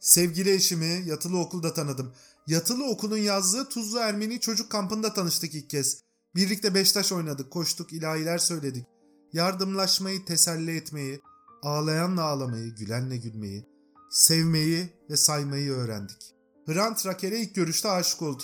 Sevgili 0.00 0.52
eşimi 0.52 1.02
yatılı 1.06 1.38
okulda 1.38 1.74
tanıdım. 1.74 2.12
Yatılı 2.46 2.84
okulun 2.84 3.18
yazdığı 3.18 3.68
Tuzla 3.68 4.00
Ermeni 4.00 4.40
çocuk 4.40 4.70
kampında 4.70 5.14
tanıştık 5.14 5.54
ilk 5.54 5.70
kez. 5.70 6.09
Birlikte 6.34 6.74
Beştaş 6.74 7.12
oynadık, 7.12 7.50
koştuk, 7.50 7.92
ilahiler 7.92 8.38
söyledik. 8.38 8.86
Yardımlaşmayı, 9.32 10.24
teselli 10.24 10.76
etmeyi, 10.76 11.20
ağlayanla 11.62 12.22
ağlamayı, 12.22 12.74
gülenle 12.74 13.16
gülmeyi, 13.16 13.66
sevmeyi 14.10 14.88
ve 15.10 15.16
saymayı 15.16 15.72
öğrendik. 15.72 16.34
Hrant 16.66 17.06
Rakel'e 17.06 17.40
ilk 17.40 17.54
görüşte 17.54 17.90
aşık 17.90 18.22
oldu. 18.22 18.42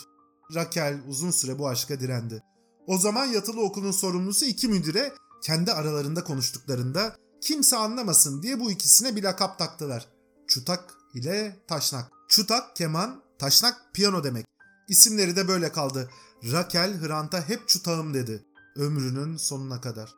Rakel 0.54 1.00
uzun 1.08 1.30
süre 1.30 1.58
bu 1.58 1.68
aşka 1.68 2.00
direndi. 2.00 2.42
O 2.86 2.98
zaman 2.98 3.26
yatılı 3.26 3.60
okulun 3.60 3.90
sorumlusu 3.90 4.44
iki 4.44 4.68
müdüre 4.68 5.12
kendi 5.42 5.72
aralarında 5.72 6.24
konuştuklarında 6.24 7.16
kimse 7.40 7.76
anlamasın 7.76 8.42
diye 8.42 8.60
bu 8.60 8.70
ikisine 8.70 9.16
bir 9.16 9.22
lakap 9.22 9.58
taktılar. 9.58 10.08
Çutak 10.48 10.94
ile 11.14 11.56
Taşnak. 11.68 12.12
Çutak 12.28 12.76
keman, 12.76 13.22
Taşnak 13.38 13.90
piyano 13.94 14.24
demek. 14.24 14.46
İsimleri 14.88 15.36
de 15.36 15.48
böyle 15.48 15.72
kaldı. 15.72 16.10
Rakel 16.52 17.00
Hrant'a 17.00 17.48
hep 17.48 17.68
çutağım 17.68 18.14
dedi. 18.14 18.44
Ömrünün 18.76 19.36
sonuna 19.36 19.80
kadar. 19.80 20.14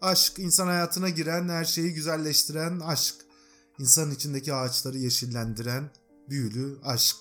Aşk, 0.00 0.38
insan 0.38 0.66
hayatına 0.66 1.08
giren, 1.08 1.48
her 1.48 1.64
şeyi 1.64 1.94
güzelleştiren 1.94 2.80
aşk. 2.80 3.14
İnsanın 3.78 4.10
içindeki 4.10 4.54
ağaçları 4.54 4.98
yeşillendiren, 4.98 5.90
büyülü 6.30 6.78
aşk. 6.84 7.16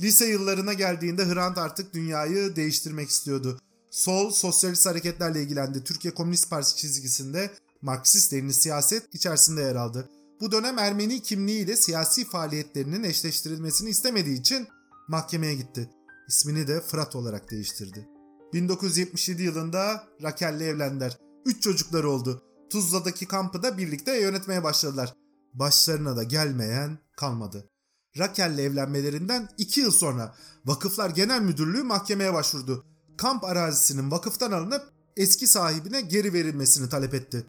Lise 0.00 0.26
yıllarına 0.26 0.72
geldiğinde 0.72 1.26
Hrant 1.26 1.58
artık 1.58 1.94
dünyayı 1.94 2.56
değiştirmek 2.56 3.08
istiyordu. 3.08 3.60
Sol, 3.90 4.30
sosyalist 4.30 4.86
hareketlerle 4.86 5.42
ilgilendi. 5.42 5.84
Türkiye 5.84 6.14
Komünist 6.14 6.50
Partisi 6.50 6.76
çizgisinde 6.76 7.50
Marksist 7.82 8.32
derinli 8.32 8.54
siyaset 8.54 9.14
içerisinde 9.14 9.60
yer 9.60 9.76
aldı. 9.76 10.08
Bu 10.40 10.52
dönem 10.52 10.78
Ermeni 10.78 11.22
kimliğiyle 11.22 11.76
siyasi 11.76 12.24
faaliyetlerinin 12.24 13.02
eşleştirilmesini 13.02 13.90
istemediği 13.90 14.40
için 14.40 14.68
mahkemeye 15.08 15.54
gitti. 15.54 15.90
İsmini 16.30 16.68
de 16.68 16.80
Fırat 16.80 17.16
olarak 17.16 17.50
değiştirdi. 17.50 18.08
1977 18.52 19.42
yılında 19.42 20.08
Rakel'le 20.22 20.60
evlendiler. 20.60 21.18
Üç 21.44 21.62
çocukları 21.62 22.10
oldu. 22.10 22.42
Tuzla'daki 22.70 23.26
kampı 23.26 23.62
da 23.62 23.78
birlikte 23.78 24.20
yönetmeye 24.20 24.64
başladılar. 24.64 25.14
Başlarına 25.54 26.16
da 26.16 26.22
gelmeyen 26.22 26.98
kalmadı. 27.16 27.70
Rakel'le 28.18 28.58
evlenmelerinden 28.58 29.48
iki 29.58 29.80
yıl 29.80 29.90
sonra 29.90 30.34
Vakıflar 30.64 31.10
Genel 31.10 31.42
Müdürlüğü 31.42 31.82
mahkemeye 31.82 32.34
başvurdu. 32.34 32.84
Kamp 33.16 33.44
arazisinin 33.44 34.10
vakıftan 34.10 34.52
alınıp 34.52 34.82
eski 35.16 35.46
sahibine 35.46 36.00
geri 36.00 36.32
verilmesini 36.32 36.88
talep 36.88 37.14
etti. 37.14 37.46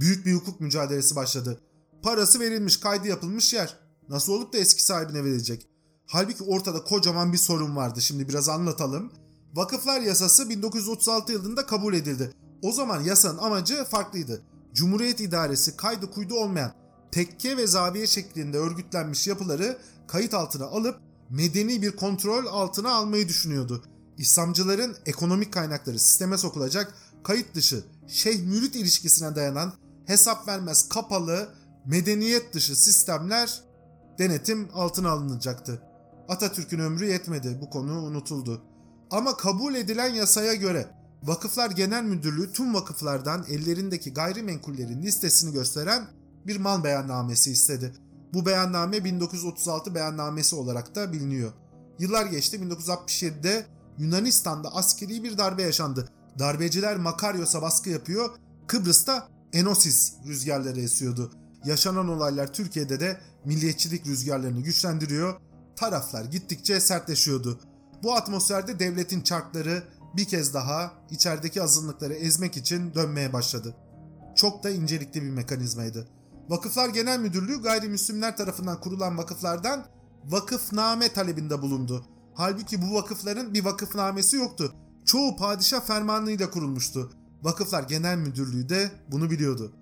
Büyük 0.00 0.26
bir 0.26 0.34
hukuk 0.34 0.60
mücadelesi 0.60 1.16
başladı. 1.16 1.60
Parası 2.02 2.40
verilmiş, 2.40 2.76
kaydı 2.76 3.08
yapılmış 3.08 3.54
yer. 3.54 3.78
Nasıl 4.08 4.32
olup 4.32 4.52
da 4.52 4.58
eski 4.58 4.84
sahibine 4.84 5.24
verilecek? 5.24 5.73
Halbuki 6.06 6.44
ortada 6.44 6.84
kocaman 6.84 7.32
bir 7.32 7.38
sorun 7.38 7.76
vardı. 7.76 8.00
Şimdi 8.00 8.28
biraz 8.28 8.48
anlatalım. 8.48 9.12
Vakıflar 9.54 10.00
yasası 10.00 10.50
1936 10.50 11.32
yılında 11.32 11.66
kabul 11.66 11.94
edildi. 11.94 12.32
O 12.62 12.72
zaman 12.72 13.00
yasanın 13.00 13.38
amacı 13.38 13.84
farklıydı. 13.84 14.42
Cumhuriyet 14.74 15.20
idaresi 15.20 15.76
kaydı 15.76 16.10
kuydu 16.10 16.34
olmayan 16.34 16.72
tekke 17.12 17.56
ve 17.56 17.66
zaviye 17.66 18.06
şeklinde 18.06 18.58
örgütlenmiş 18.58 19.26
yapıları 19.26 19.78
kayıt 20.08 20.34
altına 20.34 20.64
alıp 20.64 21.00
medeni 21.30 21.82
bir 21.82 21.96
kontrol 21.96 22.46
altına 22.46 22.92
almayı 22.92 23.28
düşünüyordu. 23.28 23.84
İslamcıların 24.18 24.96
ekonomik 25.06 25.52
kaynakları 25.52 25.98
sisteme 25.98 26.38
sokulacak, 26.38 26.94
kayıt 27.24 27.54
dışı 27.54 27.84
şeyh 28.08 28.42
mürit 28.46 28.76
ilişkisine 28.76 29.36
dayanan 29.36 29.72
hesap 30.06 30.48
vermez 30.48 30.88
kapalı 30.88 31.48
medeniyet 31.86 32.54
dışı 32.54 32.76
sistemler 32.76 33.60
denetim 34.18 34.68
altına 34.74 35.10
alınacaktı. 35.10 35.82
Atatürk'ün 36.28 36.78
ömrü 36.78 37.06
yetmedi, 37.06 37.58
bu 37.60 37.70
konu 37.70 38.02
unutuldu. 38.02 38.62
Ama 39.10 39.36
kabul 39.36 39.74
edilen 39.74 40.14
yasaya 40.14 40.54
göre 40.54 40.86
Vakıflar 41.22 41.70
Genel 41.70 42.04
Müdürlüğü 42.04 42.52
tüm 42.52 42.74
vakıflardan 42.74 43.44
ellerindeki 43.48 44.12
gayrimenkullerin 44.12 45.02
listesini 45.02 45.52
gösteren 45.52 46.06
bir 46.46 46.56
mal 46.56 46.84
beyannamesi 46.84 47.52
istedi. 47.52 47.92
Bu 48.34 48.46
beyanname 48.46 49.04
1936 49.04 49.94
beyannamesi 49.94 50.56
olarak 50.56 50.94
da 50.94 51.12
biliniyor. 51.12 51.52
Yıllar 51.98 52.26
geçti 52.26 52.56
1967'de 52.56 53.66
Yunanistan'da 53.98 54.74
askeri 54.74 55.24
bir 55.24 55.38
darbe 55.38 55.62
yaşandı. 55.62 56.08
Darbeciler 56.38 56.96
Makaryos'a 56.96 57.62
baskı 57.62 57.90
yapıyor. 57.90 58.30
Kıbrıs'ta 58.66 59.28
Enosis 59.52 60.14
rüzgarları 60.26 60.80
esiyordu. 60.80 61.32
Yaşanan 61.64 62.08
olaylar 62.08 62.52
Türkiye'de 62.52 63.00
de 63.00 63.20
milliyetçilik 63.44 64.06
rüzgarlarını 64.06 64.60
güçlendiriyor. 64.60 65.34
Taraflar 65.76 66.24
gittikçe 66.24 66.80
sertleşiyordu. 66.80 67.60
Bu 68.02 68.14
atmosferde 68.14 68.78
devletin 68.78 69.20
çarkları 69.20 69.82
bir 70.16 70.24
kez 70.24 70.54
daha 70.54 70.92
içerideki 71.10 71.62
azınlıkları 71.62 72.14
ezmek 72.14 72.56
için 72.56 72.94
dönmeye 72.94 73.32
başladı. 73.32 73.74
Çok 74.34 74.64
da 74.64 74.70
incelikli 74.70 75.22
bir 75.22 75.30
mekanizmaydı. 75.30 76.08
Vakıflar 76.48 76.88
Genel 76.88 77.20
Müdürlüğü 77.20 77.62
gayrimüslimler 77.62 78.36
tarafından 78.36 78.80
kurulan 78.80 79.18
vakıflardan 79.18 79.86
vakıfname 80.24 81.12
talebinde 81.12 81.62
bulundu. 81.62 82.06
Halbuki 82.34 82.82
bu 82.82 82.94
vakıfların 82.94 83.54
bir 83.54 83.64
vakıfnamesi 83.64 84.36
yoktu. 84.36 84.74
Çoğu 85.04 85.36
padişah 85.36 85.86
fermanıyla 85.86 86.50
kurulmuştu. 86.50 87.12
Vakıflar 87.42 87.82
Genel 87.82 88.18
Müdürlüğü 88.18 88.68
de 88.68 88.90
bunu 89.10 89.30
biliyordu. 89.30 89.72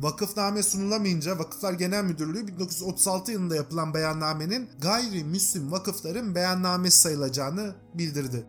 Vakıfname 0.00 0.62
sunulamayınca 0.62 1.38
Vakıflar 1.38 1.72
Genel 1.72 2.04
Müdürlüğü 2.04 2.46
1936 2.46 3.32
yılında 3.32 3.56
yapılan 3.56 3.94
beyannamenin 3.94 4.68
gayrimüslim 4.80 5.72
vakıfların 5.72 6.34
beyannamesi 6.34 6.98
sayılacağını 6.98 7.74
bildirdi. 7.94 8.46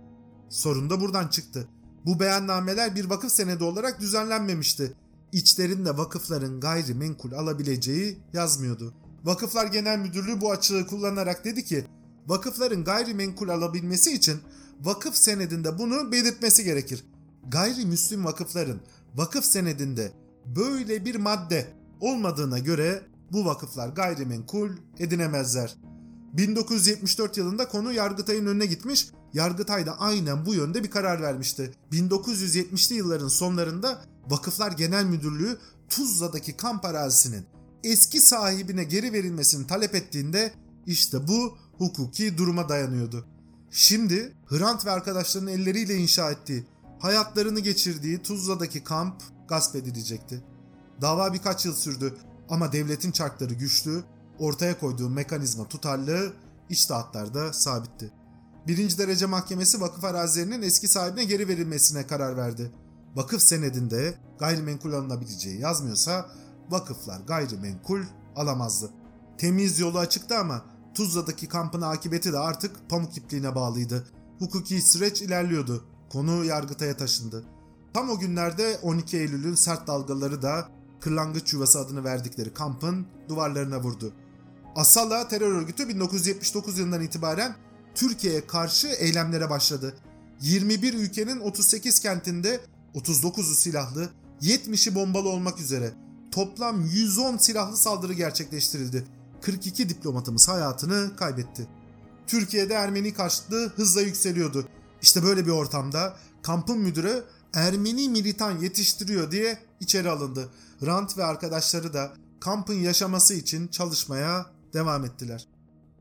Sorun 0.49 0.89
da 0.89 1.01
buradan 1.01 1.27
çıktı. 1.27 1.67
Bu 2.05 2.19
beyannameler 2.19 2.95
bir 2.95 3.05
vakıf 3.05 3.31
senedi 3.31 3.63
olarak 3.63 3.99
düzenlenmemişti. 3.99 4.93
İçlerinde 5.31 5.97
vakıfların 5.97 6.59
gayrimenkul 6.59 7.31
alabileceği 7.31 8.17
yazmıyordu. 8.33 8.93
Vakıflar 9.23 9.65
Genel 9.65 9.99
Müdürlüğü 9.99 10.41
bu 10.41 10.51
açığı 10.51 10.87
kullanarak 10.87 11.45
dedi 11.45 11.65
ki, 11.65 11.85
vakıfların 12.27 12.83
gayrimenkul 12.83 13.49
alabilmesi 13.49 14.13
için 14.13 14.39
vakıf 14.81 15.15
senedinde 15.15 15.77
bunu 15.77 16.11
belirtmesi 16.11 16.63
gerekir. 16.63 17.05
Gayrimüslim 17.47 18.25
vakıfların 18.25 18.79
vakıf 19.15 19.45
senedinde 19.45 20.11
böyle 20.45 21.05
bir 21.05 21.15
madde 21.15 21.73
olmadığına 22.01 22.59
göre 22.59 23.03
bu 23.31 23.45
vakıflar 23.45 23.89
gayrimenkul 23.89 24.69
edinemezler. 24.99 25.75
1974 26.33 27.37
yılında 27.37 27.67
konu 27.67 27.93
Yargıtay'ın 27.93 28.45
önüne 28.45 28.65
gitmiş. 28.65 29.07
Yargıtay 29.33 29.85
da 29.85 29.99
aynen 29.99 30.45
bu 30.45 30.53
yönde 30.53 30.83
bir 30.83 30.89
karar 30.89 31.21
vermişti. 31.21 31.73
1970'li 31.91 32.95
yılların 32.95 33.27
sonlarında 33.27 34.01
Vakıflar 34.29 34.71
Genel 34.71 35.05
Müdürlüğü 35.05 35.57
Tuzla'daki 35.89 36.57
kamp 36.57 36.85
arazisinin 36.85 37.45
eski 37.83 38.21
sahibine 38.21 38.83
geri 38.83 39.13
verilmesini 39.13 39.67
talep 39.67 39.95
ettiğinde 39.95 40.53
işte 40.85 41.27
bu 41.27 41.57
hukuki 41.77 42.37
duruma 42.37 42.69
dayanıyordu. 42.69 43.25
Şimdi 43.71 44.33
Hrant 44.45 44.85
ve 44.85 44.91
arkadaşlarının 44.91 45.51
elleriyle 45.51 45.95
inşa 45.95 46.31
ettiği, 46.31 46.65
hayatlarını 46.99 47.59
geçirdiği 47.59 48.21
Tuzla'daki 48.21 48.83
kamp 48.83 49.23
gasp 49.47 49.75
edilecekti. 49.75 50.43
Dava 51.01 51.33
birkaç 51.33 51.65
yıl 51.65 51.75
sürdü 51.75 52.17
ama 52.49 52.71
devletin 52.71 53.11
çarkları 53.11 53.53
güçlü, 53.53 54.03
ortaya 54.39 54.79
koyduğu 54.79 55.09
mekanizma 55.09 55.67
tutarlı, 55.67 56.33
içtihatlarda 56.69 57.53
sabitti. 57.53 58.11
Birinci 58.67 58.97
derece 58.97 59.25
mahkemesi 59.25 59.81
vakıf 59.81 60.03
arazilerinin 60.03 60.61
eski 60.61 60.87
sahibine 60.87 61.23
geri 61.23 61.47
verilmesine 61.47 62.07
karar 62.07 62.37
verdi. 62.37 62.71
Vakıf 63.15 63.41
senedinde 63.41 64.15
gayrimenkul 64.39 64.93
alınabileceği 64.93 65.59
yazmıyorsa 65.59 66.29
vakıflar 66.69 67.19
gayrimenkul 67.19 68.01
alamazdı. 68.35 68.89
Temiz 69.37 69.79
yolu 69.79 69.99
açıktı 69.99 70.37
ama 70.37 70.65
Tuzla'daki 70.95 71.47
kampın 71.47 71.81
akıbeti 71.81 72.33
de 72.33 72.39
artık 72.39 72.89
pamuk 72.89 73.17
ipliğine 73.17 73.55
bağlıydı. 73.55 74.07
Hukuki 74.39 74.81
süreç 74.81 75.21
ilerliyordu. 75.21 75.85
Konu 76.09 76.45
Yargıtay'a 76.45 76.97
taşındı. 76.97 77.45
Tam 77.95 78.09
o 78.09 78.19
günlerde 78.19 78.79
12 78.81 79.17
Eylül'ün 79.17 79.55
sert 79.55 79.87
dalgaları 79.87 80.41
da 80.41 80.69
Kırlangıç 81.01 81.53
Yuvası 81.53 81.79
adını 81.79 82.03
verdikleri 82.03 82.53
kampın 82.53 83.07
duvarlarına 83.29 83.81
vurdu. 83.81 84.13
Asala 84.75 85.27
terör 85.27 85.51
örgütü 85.51 85.89
1979 85.89 86.79
yılından 86.79 87.01
itibaren 87.01 87.55
Türkiye'ye 87.95 88.47
karşı 88.47 88.87
eylemlere 88.87 89.49
başladı. 89.49 89.97
21 90.41 90.93
ülkenin 90.93 91.39
38 91.39 91.99
kentinde 91.99 92.59
39'u 92.95 93.55
silahlı, 93.55 94.09
70'i 94.41 94.95
bombalı 94.95 95.29
olmak 95.29 95.59
üzere 95.59 95.93
toplam 96.31 96.81
110 96.81 97.37
silahlı 97.37 97.77
saldırı 97.77 98.13
gerçekleştirildi. 98.13 99.05
42 99.41 99.89
diplomatımız 99.89 100.47
hayatını 100.47 101.15
kaybetti. 101.15 101.67
Türkiye'de 102.27 102.73
Ermeni 102.73 103.13
karşıtlığı 103.13 103.69
hızla 103.69 104.01
yükseliyordu. 104.01 104.67
İşte 105.01 105.23
böyle 105.23 105.45
bir 105.45 105.51
ortamda 105.51 106.15
kampın 106.43 106.77
müdürü 106.77 107.23
Ermeni 107.55 108.09
militan 108.09 108.59
yetiştiriyor 108.59 109.31
diye 109.31 109.59
içeri 109.79 110.09
alındı. 110.09 110.49
Rant 110.85 111.17
ve 111.17 111.23
arkadaşları 111.23 111.93
da 111.93 112.13
kampın 112.39 112.73
yaşaması 112.73 113.33
için 113.33 113.67
çalışmaya 113.67 114.45
devam 114.73 115.05
ettiler. 115.05 115.47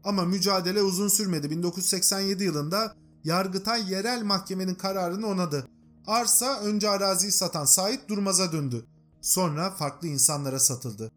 Ama 0.05 0.25
mücadele 0.25 0.83
uzun 0.83 1.09
sürmedi. 1.09 1.51
1987 1.51 2.45
yılında 2.45 2.95
Yargıtay 3.25 3.93
yerel 3.93 4.23
mahkemenin 4.23 4.75
kararını 4.75 5.27
onadı. 5.27 5.69
Arsa 6.07 6.61
önce 6.61 6.89
araziyi 6.89 7.33
satan 7.33 7.65
Sait 7.65 8.09
Durmaz'a 8.09 8.53
döndü. 8.53 8.85
Sonra 9.21 9.71
farklı 9.71 10.09
insanlara 10.09 10.59
satıldı. 10.59 11.13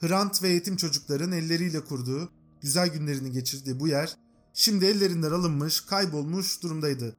Hrant 0.00 0.42
ve 0.42 0.48
yetim 0.48 0.76
çocukların 0.76 1.32
elleriyle 1.32 1.84
kurduğu, 1.84 2.28
güzel 2.60 2.88
günlerini 2.88 3.32
geçirdiği 3.32 3.80
bu 3.80 3.88
yer 3.88 4.16
şimdi 4.54 4.84
ellerinden 4.84 5.30
alınmış, 5.30 5.80
kaybolmuş 5.80 6.62
durumdaydı. 6.62 7.16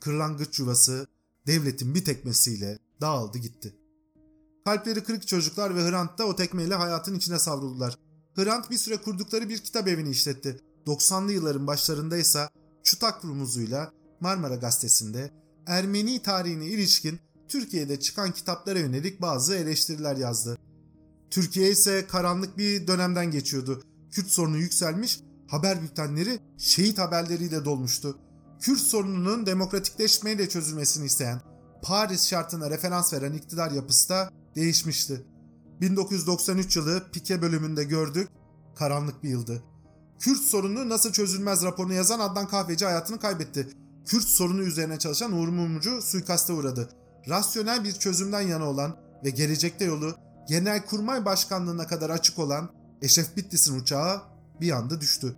Kırlangıç 0.00 0.58
yuvası 0.58 1.06
devletin 1.46 1.94
bir 1.94 2.04
tekmesiyle 2.04 2.78
dağıldı 3.00 3.38
gitti. 3.38 3.76
Kalpleri 4.64 5.04
kırık 5.04 5.26
çocuklar 5.26 5.76
ve 5.76 5.90
Hrant 5.90 6.18
da 6.18 6.26
o 6.26 6.36
tekmeyle 6.36 6.74
hayatın 6.74 7.14
içine 7.14 7.38
savruldular. 7.38 7.98
Hrant 8.34 8.70
bir 8.70 8.76
süre 8.76 8.96
kurdukları 8.96 9.48
bir 9.48 9.58
kitap 9.58 9.88
evini 9.88 10.10
işletti. 10.10 10.60
90'lı 10.86 11.32
yılların 11.32 11.66
başlarında 11.66 12.16
ise 12.16 12.48
Çutak 12.82 13.24
rumuzuyla 13.24 13.92
Marmara 14.20 14.56
Gazetesi'nde 14.56 15.30
Ermeni 15.66 16.22
tarihine 16.22 16.66
ilişkin 16.66 17.20
Türkiye'de 17.48 18.00
çıkan 18.00 18.32
kitaplara 18.32 18.78
yönelik 18.78 19.22
bazı 19.22 19.54
eleştiriler 19.54 20.16
yazdı. 20.16 20.58
Türkiye 21.30 21.70
ise 21.70 22.06
karanlık 22.06 22.58
bir 22.58 22.86
dönemden 22.86 23.30
geçiyordu. 23.30 23.82
Kürt 24.10 24.26
sorunu 24.26 24.56
yükselmiş, 24.56 25.20
haber 25.48 25.82
bültenleri 25.82 26.38
şehit 26.58 26.98
haberleriyle 26.98 27.64
dolmuştu. 27.64 28.18
Kürt 28.62 28.80
sorununun 28.80 29.46
demokratikleşmeyle 29.46 30.48
çözülmesini 30.48 31.06
isteyen, 31.06 31.40
Paris 31.82 32.28
şartına 32.28 32.70
referans 32.70 33.12
veren 33.12 33.32
iktidar 33.32 33.70
yapısı 33.70 34.08
da 34.08 34.30
değişmişti. 34.56 35.26
1993 35.80 36.76
yılı 36.76 37.10
Pike 37.12 37.42
bölümünde 37.42 37.84
gördük, 37.84 38.28
karanlık 38.76 39.22
bir 39.22 39.28
yıldı. 39.28 39.62
Kürt 40.18 40.40
sorunu 40.40 40.88
nasıl 40.88 41.12
çözülmez 41.12 41.62
raporunu 41.62 41.92
yazan 41.92 42.20
Adnan 42.20 42.48
Kahveci 42.48 42.84
hayatını 42.84 43.18
kaybetti. 43.18 43.68
Kürt 44.06 44.24
sorunu 44.24 44.62
üzerine 44.62 44.98
çalışan 44.98 45.32
Uğur 45.32 45.48
Mumcu 45.48 46.02
suikaste 46.02 46.52
uğradı. 46.52 46.88
Rasyonel 47.28 47.84
bir 47.84 47.92
çözümden 47.92 48.40
yana 48.40 48.64
olan 48.64 48.96
ve 49.24 49.30
gelecekte 49.30 49.84
yolu 49.84 50.14
Genelkurmay 50.48 51.24
Başkanlığına 51.24 51.86
kadar 51.86 52.10
açık 52.10 52.38
olan 52.38 52.70
Eşref 53.02 53.36
Bitlis'in 53.36 53.80
uçağı 53.80 54.22
bir 54.60 54.70
anda 54.72 55.00
düştü. 55.00 55.36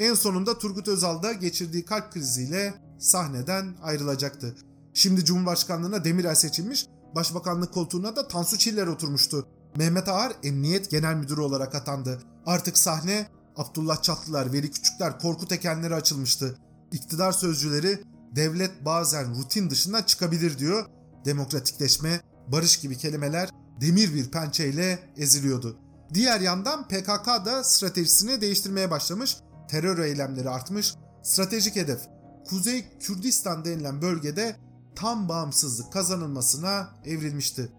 En 0.00 0.14
sonunda 0.14 0.58
Turgut 0.58 0.88
Özal 0.88 1.22
da 1.22 1.32
geçirdiği 1.32 1.84
kalp 1.84 2.12
kriziyle 2.12 2.74
sahneden 2.98 3.76
ayrılacaktı. 3.82 4.54
Şimdi 4.94 5.24
Cumhurbaşkanlığına 5.24 6.04
Demirel 6.04 6.34
seçilmiş, 6.34 6.86
Başbakanlık 7.14 7.74
koltuğuna 7.74 8.16
da 8.16 8.28
Tansu 8.28 8.58
Çiller 8.58 8.86
oturmuştu. 8.86 9.48
Mehmet 9.76 10.08
Ağar 10.08 10.32
Emniyet 10.42 10.90
Genel 10.90 11.14
Müdürü 11.14 11.40
olarak 11.40 11.74
atandı. 11.74 12.22
Artık 12.46 12.78
sahne 12.78 13.26
Abdullah 13.56 14.02
Çatlılar, 14.02 14.52
Veli 14.52 14.70
Küçükler, 14.70 15.18
Korkut 15.18 15.52
Ekenleri 15.52 15.94
açılmıştı. 15.94 16.58
İktidar 16.92 17.32
sözcüleri 17.32 18.02
devlet 18.36 18.84
bazen 18.84 19.34
rutin 19.34 19.70
dışından 19.70 20.02
çıkabilir 20.02 20.58
diyor. 20.58 20.86
Demokratikleşme, 21.24 22.20
barış 22.48 22.76
gibi 22.76 22.98
kelimeler 22.98 23.50
demir 23.80 24.14
bir 24.14 24.30
pençeyle 24.30 24.98
eziliyordu. 25.16 25.78
Diğer 26.14 26.40
yandan 26.40 26.88
PKK 26.88 27.26
da 27.26 27.64
stratejisini 27.64 28.40
değiştirmeye 28.40 28.90
başlamış, 28.90 29.36
terör 29.70 29.98
eylemleri 29.98 30.50
artmış, 30.50 30.94
stratejik 31.22 31.76
hedef 31.76 32.00
Kuzey 32.48 32.84
Kürdistan 33.00 33.64
denilen 33.64 34.02
bölgede 34.02 34.56
tam 34.94 35.28
bağımsızlık 35.28 35.92
kazanılmasına 35.92 36.88
evrilmişti. 37.04 37.72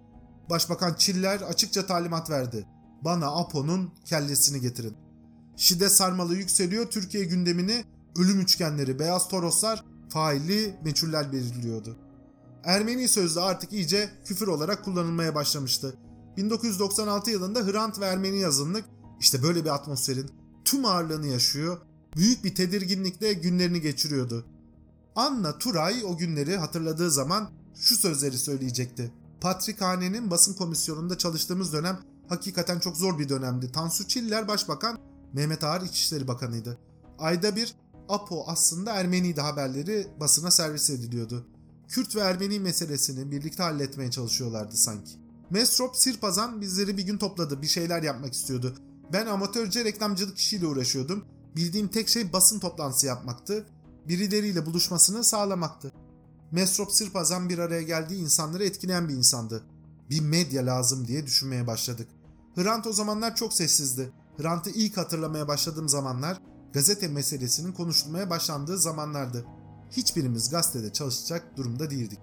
Başbakan 0.49 0.93
Çiller 0.93 1.41
açıkça 1.41 1.86
talimat 1.86 2.30
verdi. 2.30 2.65
Bana 3.01 3.27
APO'nun 3.27 3.93
kellesini 4.06 4.62
getirin. 4.62 4.97
Şiddet 5.58 5.91
sarmalı 5.91 6.36
yükseliyor, 6.36 6.86
Türkiye 6.86 7.23
gündemini 7.23 7.86
ölüm 8.17 8.39
üçgenleri, 8.39 8.99
beyaz 8.99 9.27
toroslar, 9.27 9.84
failli 10.10 10.75
meçhuller 10.84 11.32
belirliyordu. 11.32 11.97
Ermeni 12.63 13.08
sözlüğü 13.08 13.41
artık 13.41 13.73
iyice 13.73 14.10
küfür 14.25 14.47
olarak 14.47 14.86
kullanılmaya 14.86 15.36
başlamıştı. 15.36 15.95
1996 16.38 17.32
yılında 17.32 17.60
Hrant 17.60 17.99
ve 17.99 18.06
Ermeni 18.06 18.39
yazınlık 18.39 18.86
işte 19.19 19.43
böyle 19.43 19.65
bir 19.65 19.69
atmosferin 19.69 20.40
tüm 20.71 20.86
ağırlığını 20.86 21.27
yaşıyor, 21.27 21.77
büyük 22.17 22.43
bir 22.43 22.55
tedirginlikle 22.55 23.34
günlerini 23.34 23.81
geçiriyordu. 23.81 24.45
Anna 25.15 25.57
Turay 25.57 26.03
o 26.05 26.17
günleri 26.17 26.57
hatırladığı 26.57 27.12
zaman 27.12 27.49
şu 27.75 27.95
sözleri 27.95 28.38
söyleyecekti. 28.38 29.13
Patrikhane'nin 29.41 30.31
basın 30.31 30.53
komisyonunda 30.53 31.17
çalıştığımız 31.17 31.73
dönem 31.73 31.99
hakikaten 32.29 32.79
çok 32.79 32.97
zor 32.97 33.19
bir 33.19 33.29
dönemdi. 33.29 33.71
Tansu 33.71 34.07
Çiller 34.07 34.47
başbakan, 34.47 34.97
Mehmet 35.34 35.63
Ağar 35.63 35.81
İçişleri 35.81 36.27
Bakanıydı. 36.27 36.77
Ayda 37.19 37.55
bir 37.55 37.75
APO 38.10 38.43
aslında 38.47 38.91
Ermeniydi 38.91 39.41
haberleri 39.41 40.07
basına 40.19 40.51
servis 40.51 40.89
ediliyordu. 40.89 41.45
Kürt 41.88 42.15
ve 42.15 42.19
Ermeni 42.19 42.60
meselesini 42.60 43.31
birlikte 43.31 43.63
halletmeye 43.63 44.12
çalışıyorlardı 44.12 44.77
sanki. 44.77 45.12
Mesrop 45.49 45.95
Sirpazan 45.95 46.62
bizleri 46.62 46.97
bir 46.97 47.03
gün 47.03 47.17
topladı, 47.17 47.62
bir 47.62 47.67
şeyler 47.67 48.03
yapmak 48.03 48.34
istiyordu. 48.34 48.75
Ben 49.13 49.26
amatörce 49.26 49.86
reklamcılık 49.86 50.38
işiyle 50.38 50.67
uğraşıyordum. 50.67 51.26
Bildiğim 51.56 51.88
tek 51.88 52.10
şey 52.10 52.34
basın 52.34 52.60
toplantısı 52.60 53.08
yapmaktı. 53.08 53.65
Birileriyle 54.08 54.65
buluşmasını 54.65 55.24
sağlamaktı. 55.24 55.91
Mesrop 56.52 56.91
Sirpazan 56.91 57.50
bir 57.50 57.58
araya 57.58 57.82
geldiği 57.82 58.21
insanları 58.21 58.65
etkileyen 58.65 59.10
bir 59.10 59.13
insandı. 59.13 59.63
Bir 60.10 60.21
medya 60.21 60.65
lazım 60.65 61.08
diye 61.08 61.26
düşünmeye 61.26 61.67
başladık. 61.67 62.08
Hrant 62.56 62.88
o 62.88 62.93
zamanlar 62.93 63.36
çok 63.36 63.54
sessizdi. 63.54 64.12
Hrant'ı 64.38 64.69
ilk 64.69 64.97
hatırlamaya 64.97 65.47
başladığım 65.47 65.89
zamanlar 65.89 66.41
gazete 66.74 67.08
meselesinin 67.08 67.71
konuşulmaya 67.71 68.30
başlandığı 68.30 68.78
zamanlardı 68.78 69.45
hiçbirimiz 69.91 70.50
gazetede 70.50 70.93
çalışacak 70.93 71.58
durumda 71.58 71.89
değildik. 71.89 72.19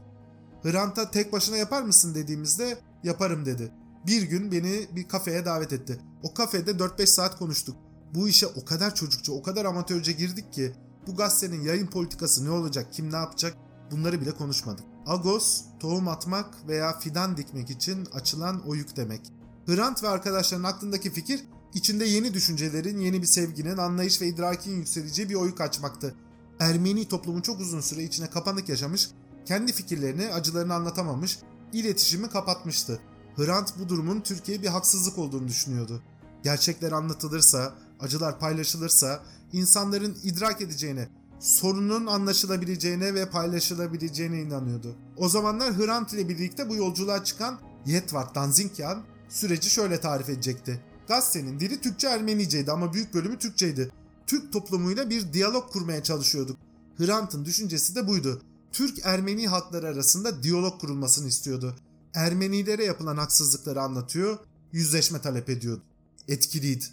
Hrant'a 0.63 1.11
tek 1.11 1.33
başına 1.33 1.57
yapar 1.57 1.83
mısın 1.83 2.15
dediğimizde 2.15 2.79
yaparım 3.05 3.47
dedi. 3.47 3.73
Bir 4.07 4.23
gün 4.23 4.53
beni 4.53 4.87
bir 4.97 5.09
kafeye 5.09 5.45
davet 5.45 5.73
etti. 5.73 6.01
O 6.23 6.35
kafede 6.35 6.71
4-5 6.71 7.07
saat 7.07 7.39
konuştuk. 7.39 7.77
Bu 8.15 8.29
işe 8.29 8.47
o 8.47 8.65
kadar 8.65 8.95
çocukça, 8.95 9.33
o 9.33 9.43
kadar 9.43 9.65
amatörce 9.65 10.13
girdik 10.13 10.53
ki 10.53 10.73
bu 11.07 11.17
gazetenin 11.17 11.61
yayın 11.61 11.87
politikası 11.87 12.45
ne 12.45 12.51
olacak, 12.51 12.93
kim 12.93 13.13
ne 13.13 13.17
yapacak 13.17 13.57
bunları 13.91 14.21
bile 14.21 14.31
konuşmadık. 14.31 14.85
Agos, 15.07 15.65
tohum 15.81 16.09
atmak 16.09 16.69
veya 16.69 16.99
fidan 16.99 17.37
dikmek 17.37 17.71
için 17.71 18.07
açılan 18.13 18.69
oyuk 18.69 18.97
demek. 18.97 19.21
Hrant 19.67 20.03
ve 20.03 20.09
arkadaşlarının 20.09 20.67
aklındaki 20.67 21.11
fikir 21.11 21.45
içinde 21.75 22.05
yeni 22.05 22.35
düşüncelerin, 22.35 22.99
yeni 22.99 23.23
bir 23.23 23.27
sevginin, 23.27 23.77
anlayış 23.77 24.21
ve 24.21 24.27
idrakin 24.27 24.77
yükseleceği 24.77 25.29
bir 25.29 25.35
oyuk 25.35 25.61
açmaktı. 25.61 26.15
Ermeni 26.61 27.09
toplumu 27.09 27.43
çok 27.43 27.61
uzun 27.61 27.81
süre 27.81 28.03
içine 28.03 28.31
kapanık 28.31 28.69
yaşamış, 28.69 29.11
kendi 29.45 29.73
fikirlerini, 29.73 30.29
acılarını 30.29 30.75
anlatamamış, 30.75 31.39
iletişimi 31.73 32.29
kapatmıştı. 32.29 33.01
Hrant 33.39 33.79
bu 33.79 33.89
durumun 33.89 34.21
Türkiye'ye 34.21 34.63
bir 34.63 34.69
haksızlık 34.69 35.19
olduğunu 35.19 35.49
düşünüyordu. 35.49 36.03
Gerçekler 36.43 36.93
anlatılırsa, 36.93 37.75
acılar 38.01 38.39
paylaşılırsa 38.39 39.23
insanların 39.53 40.17
idrak 40.25 40.61
edeceğine, 40.61 41.09
sorunun 41.41 42.07
anlaşılabileceğine 42.07 43.15
ve 43.15 43.31
paylaşılabileceğine 43.31 44.41
inanıyordu. 44.41 44.97
O 45.17 45.29
zamanlar 45.29 45.79
Hrant 45.79 46.13
ile 46.13 46.29
birlikte 46.29 46.69
bu 46.69 46.75
yolculuğa 46.77 47.25
çıkan 47.25 47.59
Yetvart 47.87 48.35
Danzinkyan 48.35 49.03
süreci 49.29 49.71
şöyle 49.71 50.01
tarif 50.01 50.29
edecekti. 50.29 50.81
Gazetenin 51.09 51.61
dili 51.61 51.81
Türkçe 51.81 52.09
Ermeniceydi 52.09 52.73
ama 52.73 52.93
büyük 52.93 53.15
bölümü 53.15 53.39
Türkçeydi. 53.39 53.91
Türk 54.27 54.53
toplumuyla 54.53 55.11
bir 55.11 55.33
diyalog 55.33 55.73
kurmaya 55.73 56.03
çalışıyorduk. 56.03 56.57
Hrant'ın 56.99 57.45
düşüncesi 57.45 57.95
de 57.95 58.09
buydu. 58.09 58.43
Türk-Ermeni 58.73 59.49
halkları 59.49 59.89
arasında 59.89 60.43
diyalog 60.43 60.81
kurulmasını 60.81 61.29
istiyordu. 61.29 61.77
Ermenilere 62.19 62.85
yapılan 62.85 63.17
haksızlıkları 63.17 63.83
anlatıyor, 63.83 64.39
yüzleşme 64.73 65.21
talep 65.21 65.51
ediyordu. 65.51 65.83
Etkiliydi. 66.29 66.85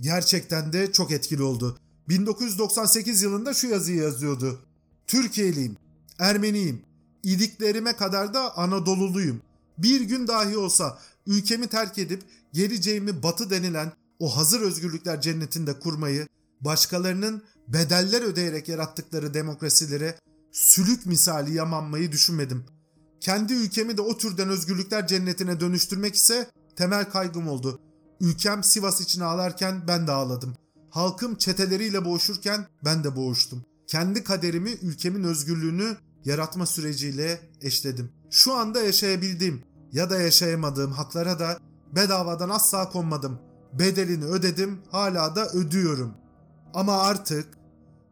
Gerçekten 0.00 0.72
de 0.72 0.92
çok 0.92 1.10
etkili 1.10 1.42
oldu. 1.42 1.78
1998 2.08 3.22
yılında 3.22 3.54
şu 3.54 3.66
yazıyı 3.66 4.02
yazıyordu. 4.02 4.60
Türkiye'liyim, 5.06 5.76
Ermeniyim, 6.18 6.82
İdiklerime 7.22 7.96
kadar 7.96 8.34
da 8.34 8.56
Anadoluluyum. 8.56 9.42
Bir 9.78 10.00
gün 10.00 10.28
dahi 10.28 10.56
olsa 10.58 10.98
ülkemi 11.26 11.66
terk 11.68 11.98
edip 11.98 12.22
geleceğimi 12.52 13.22
batı 13.22 13.50
denilen 13.50 13.92
o 14.18 14.36
hazır 14.36 14.60
özgürlükler 14.60 15.20
cennetinde 15.20 15.78
kurmayı, 15.78 16.28
başkalarının 16.60 17.42
bedeller 17.68 18.22
ödeyerek 18.22 18.68
yarattıkları 18.68 19.34
demokrasilere 19.34 20.18
sülük 20.52 21.06
misali 21.06 21.54
yamanmayı 21.54 22.12
düşünmedim. 22.12 22.64
Kendi 23.20 23.52
ülkemi 23.52 23.96
de 23.96 24.02
o 24.02 24.16
türden 24.18 24.48
özgürlükler 24.48 25.06
cennetine 25.06 25.60
dönüştürmek 25.60 26.14
ise 26.14 26.50
temel 26.76 27.10
kaygım 27.10 27.48
oldu. 27.48 27.80
Ülkem 28.20 28.64
Sivas 28.64 29.00
için 29.00 29.20
ağlarken 29.20 29.88
ben 29.88 30.06
de 30.06 30.12
ağladım. 30.12 30.56
Halkım 30.90 31.34
çeteleriyle 31.34 32.04
boğuşurken 32.04 32.66
ben 32.84 33.04
de 33.04 33.16
boğuştum. 33.16 33.64
Kendi 33.86 34.24
kaderimi, 34.24 34.70
ülkemin 34.70 35.24
özgürlüğünü 35.24 35.96
yaratma 36.24 36.66
süreciyle 36.66 37.40
eşledim. 37.62 38.12
Şu 38.30 38.54
anda 38.54 38.82
yaşayabildiğim 38.82 39.62
ya 39.92 40.10
da 40.10 40.20
yaşayamadığım 40.20 40.92
haklara 40.92 41.38
da 41.38 41.58
bedavadan 41.96 42.48
asla 42.48 42.90
konmadım. 42.90 43.38
Bedelini 43.72 44.24
ödedim, 44.24 44.78
hala 44.90 45.36
da 45.36 45.48
ödüyorum. 45.48 46.14
Ama 46.74 46.98
artık 46.98 47.48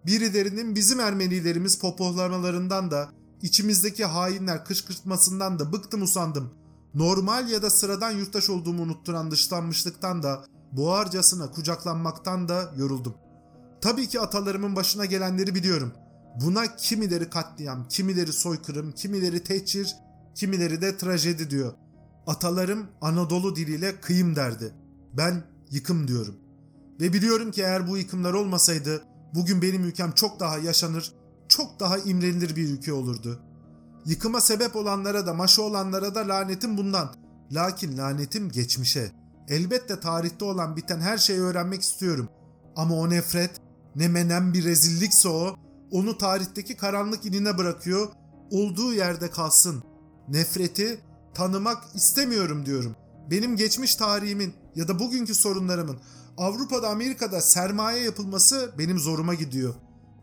birilerinin 0.06 0.74
bizim 0.74 1.00
Ermenilerimiz 1.00 1.78
popohlamalarından 1.78 2.90
da 2.90 3.08
içimizdeki 3.42 4.04
hainler 4.04 4.64
kışkırtmasından 4.64 5.58
da 5.58 5.72
bıktım 5.72 6.02
usandım. 6.02 6.54
Normal 6.94 7.48
ya 7.48 7.62
da 7.62 7.70
sıradan 7.70 8.10
yurttaş 8.10 8.50
olduğumu 8.50 8.82
unutturan 8.82 9.30
dışlanmışlıktan 9.30 10.22
da 10.22 10.44
boğarcasına 10.72 11.50
kucaklanmaktan 11.50 12.48
da 12.48 12.72
yoruldum. 12.76 13.14
Tabii 13.80 14.08
ki 14.08 14.20
atalarımın 14.20 14.76
başına 14.76 15.04
gelenleri 15.04 15.54
biliyorum. 15.54 15.92
Buna 16.40 16.76
kimileri 16.76 17.30
katliam, 17.30 17.88
kimileri 17.88 18.32
soykırım, 18.32 18.92
kimileri 18.92 19.44
tehcir, 19.44 19.96
kimileri 20.34 20.80
de 20.80 20.96
trajedi 20.96 21.50
diyor. 21.50 21.72
Atalarım 22.26 22.86
Anadolu 23.00 23.56
diliyle 23.56 24.00
kıyım 24.00 24.36
derdi. 24.36 24.74
Ben 25.12 25.42
yıkım 25.70 26.08
diyorum. 26.08 26.36
Ve 27.00 27.12
biliyorum 27.12 27.50
ki 27.50 27.62
eğer 27.62 27.88
bu 27.88 27.98
yıkımlar 27.98 28.34
olmasaydı 28.34 29.04
bugün 29.34 29.62
benim 29.62 29.84
ülkem 29.84 30.12
çok 30.12 30.40
daha 30.40 30.58
yaşanır, 30.58 31.12
çok 31.48 31.80
daha 31.80 31.98
imrenilir 31.98 32.56
bir 32.56 32.68
ülke 32.68 32.92
olurdu. 32.92 33.40
Yıkıma 34.06 34.40
sebep 34.40 34.76
olanlara 34.76 35.26
da 35.26 35.34
maşı 35.34 35.62
olanlara 35.62 36.14
da 36.14 36.28
lanetim 36.28 36.76
bundan. 36.76 37.14
Lakin 37.52 37.98
lanetim 37.98 38.48
geçmişe. 38.50 39.12
Elbette 39.48 40.00
tarihte 40.00 40.44
olan 40.44 40.76
biten 40.76 41.00
her 41.00 41.18
şeyi 41.18 41.40
öğrenmek 41.40 41.82
istiyorum. 41.82 42.28
Ama 42.76 42.94
o 42.94 43.10
nefret 43.10 43.50
ne 43.96 44.08
menem 44.08 44.54
bir 44.54 44.64
rezillikse 44.64 45.28
o, 45.28 45.56
onu 45.90 46.18
tarihteki 46.18 46.76
karanlık 46.76 47.26
inine 47.26 47.58
bırakıyor, 47.58 48.08
olduğu 48.50 48.94
yerde 48.94 49.30
kalsın. 49.30 49.82
Nefreti 50.28 51.00
tanımak 51.34 51.84
istemiyorum 51.94 52.66
diyorum. 52.66 52.96
Benim 53.30 53.56
geçmiş 53.56 53.96
tarihimin 53.96 54.54
ya 54.74 54.88
da 54.88 54.98
bugünkü 54.98 55.34
sorunlarımın 55.34 55.98
Avrupa'da 56.38 56.88
Amerika'da 56.88 57.40
sermaye 57.40 58.02
yapılması 58.04 58.74
benim 58.78 58.98
zoruma 58.98 59.34
gidiyor. 59.34 59.74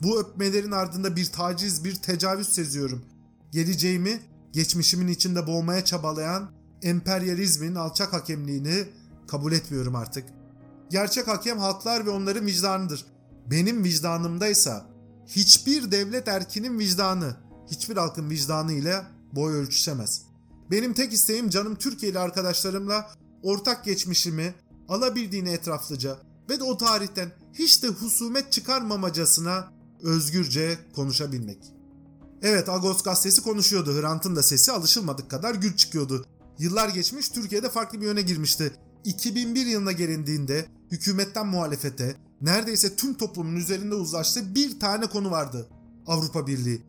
Bu 0.01 0.19
öpmelerin 0.19 0.71
ardında 0.71 1.15
bir 1.15 1.25
taciz, 1.25 1.83
bir 1.83 1.95
tecavüz 1.95 2.49
seziyorum. 2.49 3.05
Geleceğimi 3.51 4.19
geçmişimin 4.51 5.07
içinde 5.07 5.47
boğmaya 5.47 5.85
çabalayan 5.85 6.51
emperyalizmin 6.81 7.75
alçak 7.75 8.13
hakemliğini 8.13 8.87
kabul 9.27 9.51
etmiyorum 9.51 9.95
artık. 9.95 10.25
Gerçek 10.89 11.27
hakem 11.27 11.57
halklar 11.57 12.05
ve 12.05 12.09
onların 12.09 12.45
vicdanıdır. 12.45 13.05
Benim 13.51 13.83
vicdanımdaysa 13.83 14.85
hiçbir 15.27 15.91
devlet 15.91 16.27
erkinin 16.27 16.79
vicdanı, 16.79 17.35
hiçbir 17.71 17.97
halkın 17.97 18.29
vicdanı 18.29 18.73
ile 18.73 19.03
boy 19.31 19.53
ölçüşemez. 19.53 20.21
Benim 20.71 20.93
tek 20.93 21.13
isteğim 21.13 21.49
canım 21.49 21.75
Türkiye'li 21.75 22.19
arkadaşlarımla 22.19 23.11
ortak 23.43 23.85
geçmişimi 23.85 24.55
alabildiğine 24.87 25.51
etraflıca 25.51 26.17
ve 26.49 26.59
de 26.59 26.63
o 26.63 26.77
tarihten 26.77 27.31
hiç 27.53 27.83
de 27.83 27.87
husumet 27.87 28.51
çıkarmamacasına 28.51 29.72
özgürce 30.03 30.77
konuşabilmek. 30.95 31.59
Evet 32.41 32.69
Agos 32.69 33.03
gazetesi 33.03 33.41
konuşuyordu. 33.41 34.01
Hrant'ın 34.01 34.35
da 34.35 34.43
sesi 34.43 34.71
alışılmadık 34.71 35.29
kadar 35.29 35.55
gür 35.55 35.75
çıkıyordu. 35.75 36.25
Yıllar 36.59 36.89
geçmiş 36.89 37.29
Türkiye'de 37.29 37.69
farklı 37.69 38.01
bir 38.01 38.05
yöne 38.05 38.21
girmişti. 38.21 38.71
2001 39.03 39.65
yılına 39.65 39.91
gelindiğinde 39.91 40.65
hükümetten 40.91 41.47
muhalefete 41.47 42.15
neredeyse 42.41 42.95
tüm 42.95 43.13
toplumun 43.13 43.55
üzerinde 43.55 43.95
uzlaştığı 43.95 44.55
bir 44.55 44.79
tane 44.79 45.05
konu 45.07 45.31
vardı. 45.31 45.67
Avrupa 46.07 46.47
Birliği. 46.47 46.81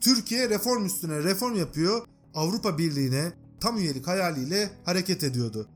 Türkiye 0.00 0.48
reform 0.48 0.84
üstüne 0.84 1.22
reform 1.22 1.54
yapıyor, 1.54 2.06
Avrupa 2.34 2.78
Birliği'ne 2.78 3.32
tam 3.60 3.78
üyelik 3.78 4.06
hayaliyle 4.06 4.70
hareket 4.84 5.24
ediyordu. 5.24 5.68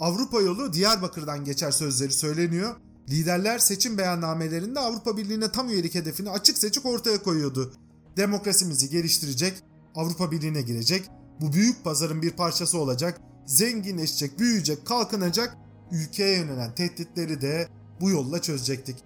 Avrupa 0.00 0.40
yolu 0.40 0.72
Diyarbakır'dan 0.72 1.44
geçer 1.44 1.70
sözleri 1.70 2.12
söyleniyor. 2.12 2.76
Liderler 3.10 3.58
seçim 3.58 3.98
beyannamelerinde 3.98 4.80
Avrupa 4.80 5.16
Birliği'ne 5.16 5.52
tam 5.52 5.68
üyelik 5.68 5.94
hedefini 5.94 6.30
açık 6.30 6.58
seçik 6.58 6.86
ortaya 6.86 7.22
koyuyordu. 7.22 7.72
Demokrasimizi 8.16 8.90
geliştirecek, 8.90 9.62
Avrupa 9.94 10.30
Birliği'ne 10.30 10.62
girecek, 10.62 11.10
bu 11.40 11.52
büyük 11.52 11.84
pazarın 11.84 12.22
bir 12.22 12.30
parçası 12.30 12.78
olacak, 12.78 13.20
zenginleşecek, 13.46 14.38
büyüyecek, 14.38 14.86
kalkınacak, 14.86 15.56
ülkeye 15.92 16.36
yönelen 16.36 16.74
tehditleri 16.74 17.40
de 17.40 17.68
bu 18.00 18.10
yolla 18.10 18.42
çözecektik. 18.42 18.96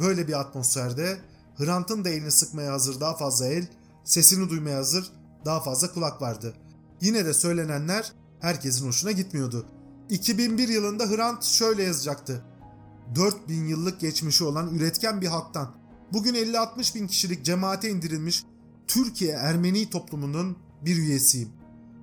Böyle 0.00 0.28
bir 0.28 0.40
atmosferde 0.40 1.18
Hrant'ın 1.56 2.04
da 2.04 2.08
elini 2.08 2.30
sıkmaya 2.30 2.72
hazır 2.72 3.00
daha 3.00 3.16
fazla 3.16 3.46
el, 3.46 3.66
sesini 4.04 4.50
duymaya 4.50 4.78
hazır 4.78 5.12
daha 5.44 5.60
fazla 5.60 5.92
kulak 5.92 6.22
vardı. 6.22 6.54
Yine 7.00 7.26
de 7.26 7.34
söylenenler 7.34 8.12
herkesin 8.40 8.86
hoşuna 8.86 9.12
gitmiyordu. 9.12 9.66
2001 10.10 10.68
yılında 10.68 11.10
Hrant 11.10 11.44
şöyle 11.44 11.82
yazacaktı. 11.82 12.44
4000 13.14 13.64
yıllık 13.64 14.00
geçmişi 14.00 14.44
olan 14.44 14.74
üretken 14.74 15.20
bir 15.20 15.26
halktan 15.26 15.74
bugün 16.12 16.34
50-60 16.34 16.94
bin 16.94 17.06
kişilik 17.06 17.44
cemaate 17.44 17.90
indirilmiş 17.90 18.44
Türkiye 18.86 19.32
Ermeni 19.32 19.90
toplumunun 19.90 20.56
bir 20.84 20.96
üyesiyim. 20.96 21.48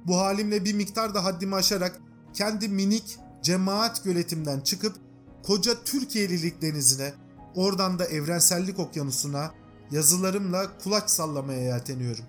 Bu 0.07 0.17
halimle 0.17 0.65
bir 0.65 0.73
miktar 0.73 1.13
da 1.13 1.23
haddimi 1.23 1.55
aşarak 1.55 2.01
kendi 2.33 2.67
minik 2.67 3.17
cemaat 3.41 4.03
göletimden 4.03 4.59
çıkıp 4.59 4.95
koca 5.43 5.83
Türkiye'lilik 5.83 6.61
denizine, 6.61 7.13
oradan 7.55 7.99
da 7.99 8.05
evrensellik 8.05 8.79
okyanusuna 8.79 9.51
yazılarımla 9.91 10.77
kulaç 10.83 11.09
sallamaya 11.09 11.61
yelteniyorum. 11.61 12.25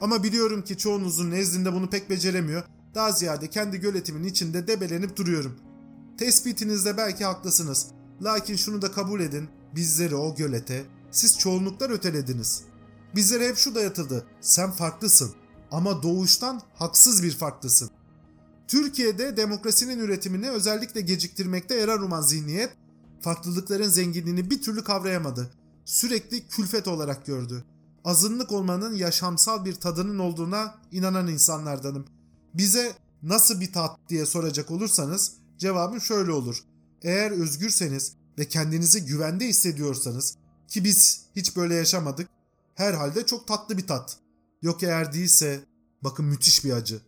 Ama 0.00 0.22
biliyorum 0.22 0.64
ki 0.64 0.78
çoğunuzun 0.78 1.30
nezdinde 1.30 1.72
bunu 1.72 1.90
pek 1.90 2.10
beceremiyor. 2.10 2.62
Daha 2.94 3.12
ziyade 3.12 3.50
kendi 3.50 3.80
göletimin 3.80 4.24
içinde 4.24 4.66
debelenip 4.66 5.16
duruyorum. 5.16 5.56
Tespitinizde 6.18 6.96
belki 6.96 7.24
haklısınız. 7.24 7.95
Lakin 8.22 8.56
şunu 8.56 8.82
da 8.82 8.92
kabul 8.92 9.20
edin. 9.20 9.48
Bizleri 9.74 10.14
o 10.14 10.34
gölete 10.34 10.84
siz 11.10 11.38
çoğunluklar 11.38 11.90
ötelediniz. 11.90 12.62
Bizlere 13.14 13.48
hep 13.48 13.56
şu 13.56 13.74
dayatıldı. 13.74 14.26
Sen 14.40 14.70
farklısın 14.70 15.34
ama 15.70 16.02
doğuştan 16.02 16.62
haksız 16.74 17.22
bir 17.22 17.32
farklısın. 17.32 17.90
Türkiye'de 18.68 19.36
demokrasinin 19.36 19.98
üretimini 19.98 20.50
özellikle 20.50 21.00
geciktirmekte 21.00 21.74
yarar 21.74 22.00
uman 22.00 22.20
zihniyet, 22.20 22.76
farklılıkların 23.20 23.88
zenginliğini 23.88 24.50
bir 24.50 24.62
türlü 24.62 24.84
kavrayamadı. 24.84 25.50
Sürekli 25.84 26.48
külfet 26.48 26.88
olarak 26.88 27.26
gördü. 27.26 27.64
azınlık 28.04 28.52
olmanın 28.52 28.94
yaşamsal 28.94 29.64
bir 29.64 29.74
tadının 29.74 30.18
olduğuna 30.18 30.74
inanan 30.92 31.26
insanlardanım. 31.26 32.04
Bize 32.54 32.92
nasıl 33.22 33.60
bir 33.60 33.72
tat 33.72 33.98
diye 34.08 34.26
soracak 34.26 34.70
olursanız 34.70 35.32
cevabım 35.58 36.00
şöyle 36.00 36.32
olur. 36.32 36.64
Eğer 37.02 37.30
özgürseniz 37.30 38.12
ve 38.38 38.48
kendinizi 38.48 39.04
güvende 39.04 39.46
hissediyorsanız 39.46 40.36
ki 40.68 40.84
biz 40.84 41.26
hiç 41.36 41.56
böyle 41.56 41.74
yaşamadık 41.74 42.28
herhalde 42.74 43.26
çok 43.26 43.48
tatlı 43.48 43.78
bir 43.78 43.86
tat. 43.86 44.16
Yok 44.62 44.82
eğer 44.82 45.12
değilse 45.12 45.60
bakın 46.04 46.24
müthiş 46.26 46.64
bir 46.64 46.72
acı. 46.72 47.00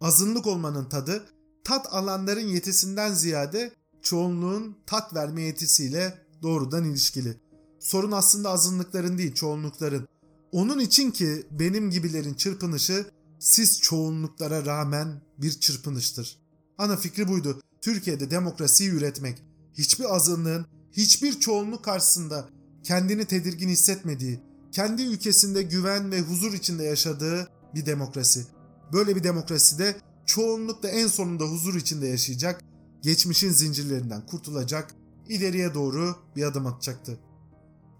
Azınlık 0.00 0.46
olmanın 0.46 0.88
tadı 0.88 1.26
tat 1.64 1.86
alanların 1.94 2.48
yetisinden 2.48 3.12
ziyade 3.12 3.72
çoğunluğun 4.02 4.76
tat 4.86 5.14
verme 5.14 5.42
yetisiyle 5.42 6.18
doğrudan 6.42 6.84
ilişkili. 6.84 7.40
Sorun 7.78 8.12
aslında 8.12 8.50
azınlıkların 8.50 9.18
değil 9.18 9.34
çoğunlukların. 9.34 10.08
Onun 10.52 10.78
için 10.78 11.10
ki 11.10 11.46
benim 11.50 11.90
gibilerin 11.90 12.34
çırpınışı 12.34 13.06
siz 13.38 13.80
çoğunluklara 13.80 14.66
rağmen 14.66 15.22
bir 15.38 15.60
çırpınıştır. 15.60 16.38
Ana 16.78 16.96
fikri 16.96 17.28
buydu. 17.28 17.60
Türkiye'de 17.80 18.30
demokrasiyi 18.30 18.90
üretmek. 18.90 19.42
Hiçbir 19.74 20.14
azınlığın, 20.14 20.66
hiçbir 20.92 21.40
çoğunluk 21.40 21.84
karşısında 21.84 22.48
kendini 22.82 23.24
tedirgin 23.24 23.68
hissetmediği, 23.68 24.40
kendi 24.72 25.02
ülkesinde 25.02 25.62
güven 25.62 26.10
ve 26.10 26.20
huzur 26.20 26.52
içinde 26.52 26.84
yaşadığı 26.84 27.48
bir 27.74 27.86
demokrasi. 27.86 28.46
Böyle 28.92 29.16
bir 29.16 29.24
demokraside 29.24 29.96
çoğunluk 30.26 30.82
da 30.82 30.88
en 30.88 31.06
sonunda 31.06 31.44
huzur 31.44 31.74
içinde 31.74 32.06
yaşayacak, 32.06 32.64
geçmişin 33.02 33.52
zincirlerinden 33.52 34.26
kurtulacak, 34.26 34.94
ileriye 35.28 35.74
doğru 35.74 36.16
bir 36.36 36.42
adım 36.42 36.66
atacaktı. 36.66 37.18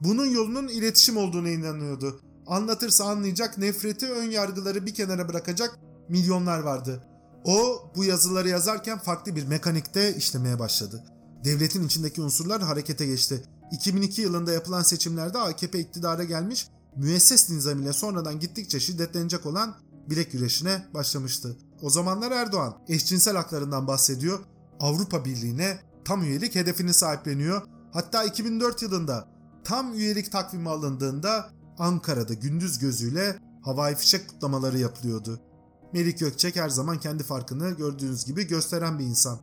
Bunun 0.01 0.27
yolunun 0.27 0.69
iletişim 0.69 1.17
olduğuna 1.17 1.49
inanıyordu. 1.49 2.21
Anlatırsa 2.47 3.05
anlayacak, 3.05 3.59
nefreti, 3.59 4.07
ön 4.07 4.31
yargıları 4.31 4.87
bir 4.87 4.95
kenara 4.95 5.29
bırakacak 5.29 5.79
milyonlar 6.09 6.59
vardı. 6.59 7.10
O 7.45 7.91
bu 7.97 8.05
yazıları 8.05 8.49
yazarken 8.49 8.99
farklı 8.99 9.37
bir 9.37 9.47
mekanikte 9.47 10.15
işlemeye 10.17 10.59
başladı. 10.59 11.05
Devletin 11.45 11.87
içindeki 11.87 12.23
unsurlar 12.23 12.63
harekete 12.63 13.07
geçti. 13.07 13.43
2002 13.73 14.23
yılında 14.23 14.53
yapılan 14.53 14.83
seçimlerde 14.83 15.39
AKP 15.39 15.79
iktidara 15.79 16.25
gelmiş, 16.25 16.69
müesses 16.97 17.51
nizam 17.51 17.83
ile 17.83 17.93
sonradan 17.93 18.41
gittikçe 18.41 18.81
şiddetlenecek 18.81 19.47
olan 19.47 19.77
bilek 20.11 20.33
güreşine 20.33 20.87
başlamıştı. 20.95 21.57
O 21.83 21.91
zamanlar 21.91 22.31
Erdoğan 22.31 22.79
eşcinsel 22.89 23.37
haklarından 23.37 23.87
bahsediyor, 23.87 24.39
Avrupa 24.81 25.25
Birliği'ne 25.25 25.79
tam 26.05 26.23
üyelik 26.23 26.55
hedefini 26.55 26.95
sahipleniyor. 26.95 27.63
Hatta 27.93 28.25
2004 28.25 28.83
yılında 28.83 29.29
tam 29.65 29.95
üyelik 29.95 30.33
takvimi 30.33 30.69
alındığında 30.69 31.51
Ankara'da 31.79 32.35
gündüz 32.35 32.79
gözüyle 32.79 33.39
havai 33.63 33.95
fişek 33.95 34.29
kutlamaları 34.29 34.79
yapılıyordu. 34.79 35.41
Melik 35.93 36.19
Gökçek 36.19 36.57
her 36.57 36.69
zaman 36.69 37.01
kendi 37.01 37.23
farkını 37.23 37.71
gördüğünüz 37.71 38.25
gibi 38.25 38.47
gösteren 38.47 38.99
bir 38.99 39.05
insan. 39.05 39.39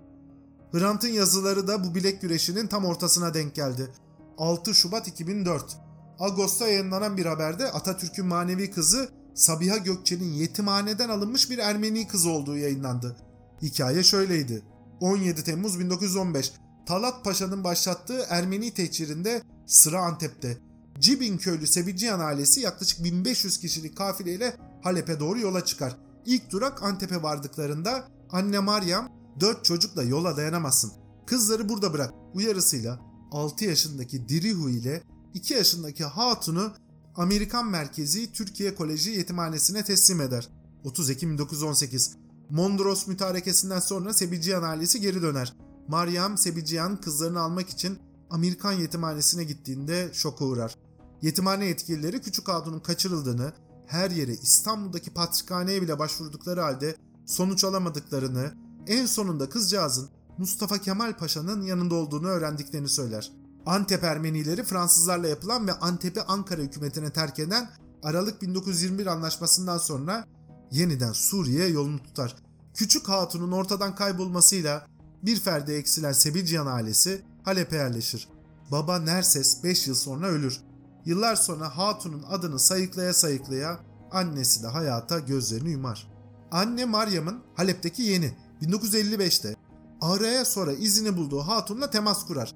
Hrant'ın 0.71 1.07
yazıları 1.07 1.67
da 1.67 1.83
bu 1.83 1.95
bilek 1.95 2.21
güreşinin 2.21 2.67
tam 2.67 2.85
ortasına 2.85 3.33
denk 3.33 3.55
geldi. 3.55 3.91
6 4.37 4.75
Şubat 4.75 5.07
2004. 5.07 5.77
Ağustos'ta 6.19 6.67
yayınlanan 6.67 7.17
bir 7.17 7.25
haberde 7.25 7.71
Atatürk'ün 7.71 8.25
manevi 8.25 8.71
kızı 8.71 9.09
Sabiha 9.35 9.77
Gökçen'in 9.77 10.33
yetimhaneden 10.33 11.09
alınmış 11.09 11.49
bir 11.49 11.57
Ermeni 11.57 12.07
kızı 12.07 12.29
olduğu 12.29 12.57
yayınlandı. 12.57 13.15
Hikaye 13.61 14.03
şöyleydi. 14.03 14.63
17 14.99 15.43
Temmuz 15.43 15.79
1915 15.79 16.51
Talat 16.85 17.23
Paşa'nın 17.23 17.63
başlattığı 17.63 18.25
Ermeni 18.29 18.73
tehcirinde 18.73 19.41
sıra 19.65 20.01
Antep'te. 20.01 20.57
Cibin 20.99 21.37
köylü 21.37 21.67
Sebiciyan 21.67 22.19
ailesi 22.19 22.61
yaklaşık 22.61 23.03
1500 23.03 23.59
kişilik 23.59 23.97
kafileyle 23.97 24.57
Halep'e 24.81 25.19
doğru 25.19 25.39
yola 25.39 25.65
çıkar. 25.65 25.97
İlk 26.27 26.51
durak 26.51 26.83
Antep'e 26.83 27.23
vardıklarında 27.23 28.07
anne 28.29 28.59
Meryem 28.59 29.09
4 29.39 29.65
çocukla 29.65 30.03
yola 30.03 30.37
dayanamazsın. 30.37 30.91
Kızları 31.25 31.69
burada 31.69 31.93
bırak 31.93 32.13
uyarısıyla 32.33 32.99
6 33.31 33.65
yaşındaki 33.65 34.29
Dirihu 34.29 34.69
ile 34.69 35.03
2 35.33 35.53
yaşındaki 35.53 36.03
Hatun'u 36.03 36.71
Amerikan 37.15 37.67
merkezi 37.67 38.31
Türkiye 38.31 38.75
Koleji 38.75 39.11
yetimhanesine 39.11 39.83
teslim 39.83 40.21
eder. 40.21 40.49
30 40.83 41.09
Ekim 41.09 41.31
1918 41.31 42.17
Mondros 42.49 43.07
mütarekesinden 43.07 43.79
sonra 43.79 44.13
Sebiciyan 44.13 44.63
ailesi 44.63 45.01
geri 45.01 45.21
döner. 45.21 45.53
Meryem 45.87 46.37
Sebiciyan 46.37 47.01
kızlarını 47.01 47.39
almak 47.39 47.69
için 47.69 47.99
Amerikan 48.29 48.73
yetimhanesine 48.73 49.43
gittiğinde 49.43 50.09
şoka 50.13 50.45
uğrar. 50.45 50.75
Yetimhane 51.21 51.65
yetkilileri 51.65 52.21
Küçük 52.21 52.47
Hatun'un 52.47 52.79
kaçırıldığını, 52.79 53.53
her 53.87 54.11
yere 54.11 54.33
İstanbul'daki 54.33 55.13
patrikhaneye 55.13 55.81
bile 55.81 55.99
başvurdukları 55.99 56.61
halde 56.61 56.95
sonuç 57.25 57.63
alamadıklarını, 57.63 58.53
en 58.87 59.05
sonunda 59.05 59.49
kızcağızın 59.49 60.09
Mustafa 60.37 60.77
Kemal 60.77 61.17
Paşa'nın 61.17 61.61
yanında 61.61 61.95
olduğunu 61.95 62.27
öğrendiklerini 62.27 62.89
söyler. 62.89 63.31
Antep 63.65 64.03
Ermenileri 64.03 64.63
Fransızlarla 64.63 65.27
yapılan 65.27 65.67
ve 65.67 65.73
Antep'i 65.73 66.21
Ankara 66.21 66.61
hükümetine 66.61 67.09
terk 67.09 67.39
eden 67.39 67.69
Aralık 68.03 68.41
1921 68.41 69.05
anlaşmasından 69.05 69.77
sonra 69.77 70.25
yeniden 70.71 71.11
Suriye 71.11 71.67
yolunu 71.67 72.03
tutar. 72.03 72.35
Küçük 72.73 73.09
Hatun'un 73.09 73.51
ortadan 73.51 73.95
kaybolmasıyla 73.95 74.87
bir 75.23 75.39
ferde 75.39 75.77
eksilen 75.77 76.11
Sebilciyan 76.11 76.67
ailesi 76.67 77.21
Halep'e 77.43 77.75
yerleşir. 77.75 78.29
Baba 78.71 78.99
Nerses 78.99 79.63
5 79.63 79.87
yıl 79.87 79.95
sonra 79.95 80.27
ölür. 80.27 80.59
Yıllar 81.07 81.35
sonra 81.35 81.77
Hatun'un 81.77 82.23
adını 82.23 82.59
sayıklaya 82.59 83.13
sayıklaya 83.13 83.79
annesi 84.11 84.63
de 84.63 84.67
hayata 84.67 85.19
gözlerini 85.19 85.71
yumar. 85.71 86.07
Anne 86.51 86.85
Meryem'in 86.85 87.39
Halep'teki 87.55 88.01
yeni 88.01 88.37
1955'te 88.61 89.55
araya 90.01 90.45
sonra 90.45 90.73
izini 90.73 91.17
bulduğu 91.17 91.39
Hatun'la 91.39 91.89
temas 91.89 92.25
kurar. 92.25 92.55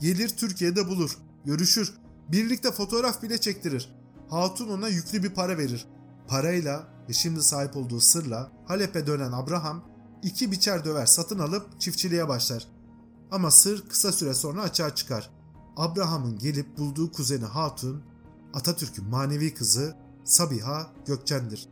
Gelir 0.00 0.28
Türkiye'de 0.28 0.88
bulur, 0.88 1.18
görüşür, 1.44 1.94
birlikte 2.28 2.72
fotoğraf 2.72 3.22
bile 3.22 3.38
çektirir. 3.38 3.94
Hatun 4.30 4.68
ona 4.68 4.88
yüklü 4.88 5.22
bir 5.22 5.30
para 5.30 5.58
verir. 5.58 5.86
Parayla 6.28 6.88
ve 7.08 7.12
şimdi 7.12 7.42
sahip 7.42 7.76
olduğu 7.76 8.00
sırla 8.00 8.52
Halep'e 8.66 9.06
dönen 9.06 9.32
Abraham 9.32 9.84
iki 10.22 10.52
biçer 10.52 10.84
döver 10.84 11.06
satın 11.06 11.38
alıp 11.38 11.80
çiftçiliğe 11.80 12.28
başlar. 12.28 12.68
Ama 13.30 13.50
sır 13.50 13.88
kısa 13.88 14.12
süre 14.12 14.34
sonra 14.34 14.62
açığa 14.62 14.94
çıkar. 14.94 15.30
Abraham'ın 15.76 16.38
gelip 16.38 16.78
bulduğu 16.78 17.12
kuzeni 17.12 17.44
Hatun, 17.44 18.02
Atatürk'ün 18.54 19.04
manevi 19.04 19.54
kızı 19.54 19.96
Sabiha 20.24 20.86
Gökçen'dir. 21.06 21.68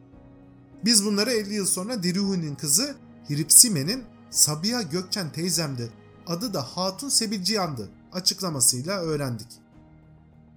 Biz 0.85 1.05
bunları 1.05 1.31
50 1.31 1.55
yıl 1.55 1.67
sonra 1.67 2.03
Dirihu'nun 2.03 2.55
kızı 2.55 2.97
Hiripsime'nin 3.31 4.05
Sabiha 4.31 4.83
Gökçen 4.83 5.33
teyzemdi. 5.33 5.91
Adı 6.27 6.55
da 6.55 6.63
Hatun 6.63 7.09
Sebilciyan'dı 7.09 7.91
açıklamasıyla 8.13 9.01
öğrendik. 9.01 9.49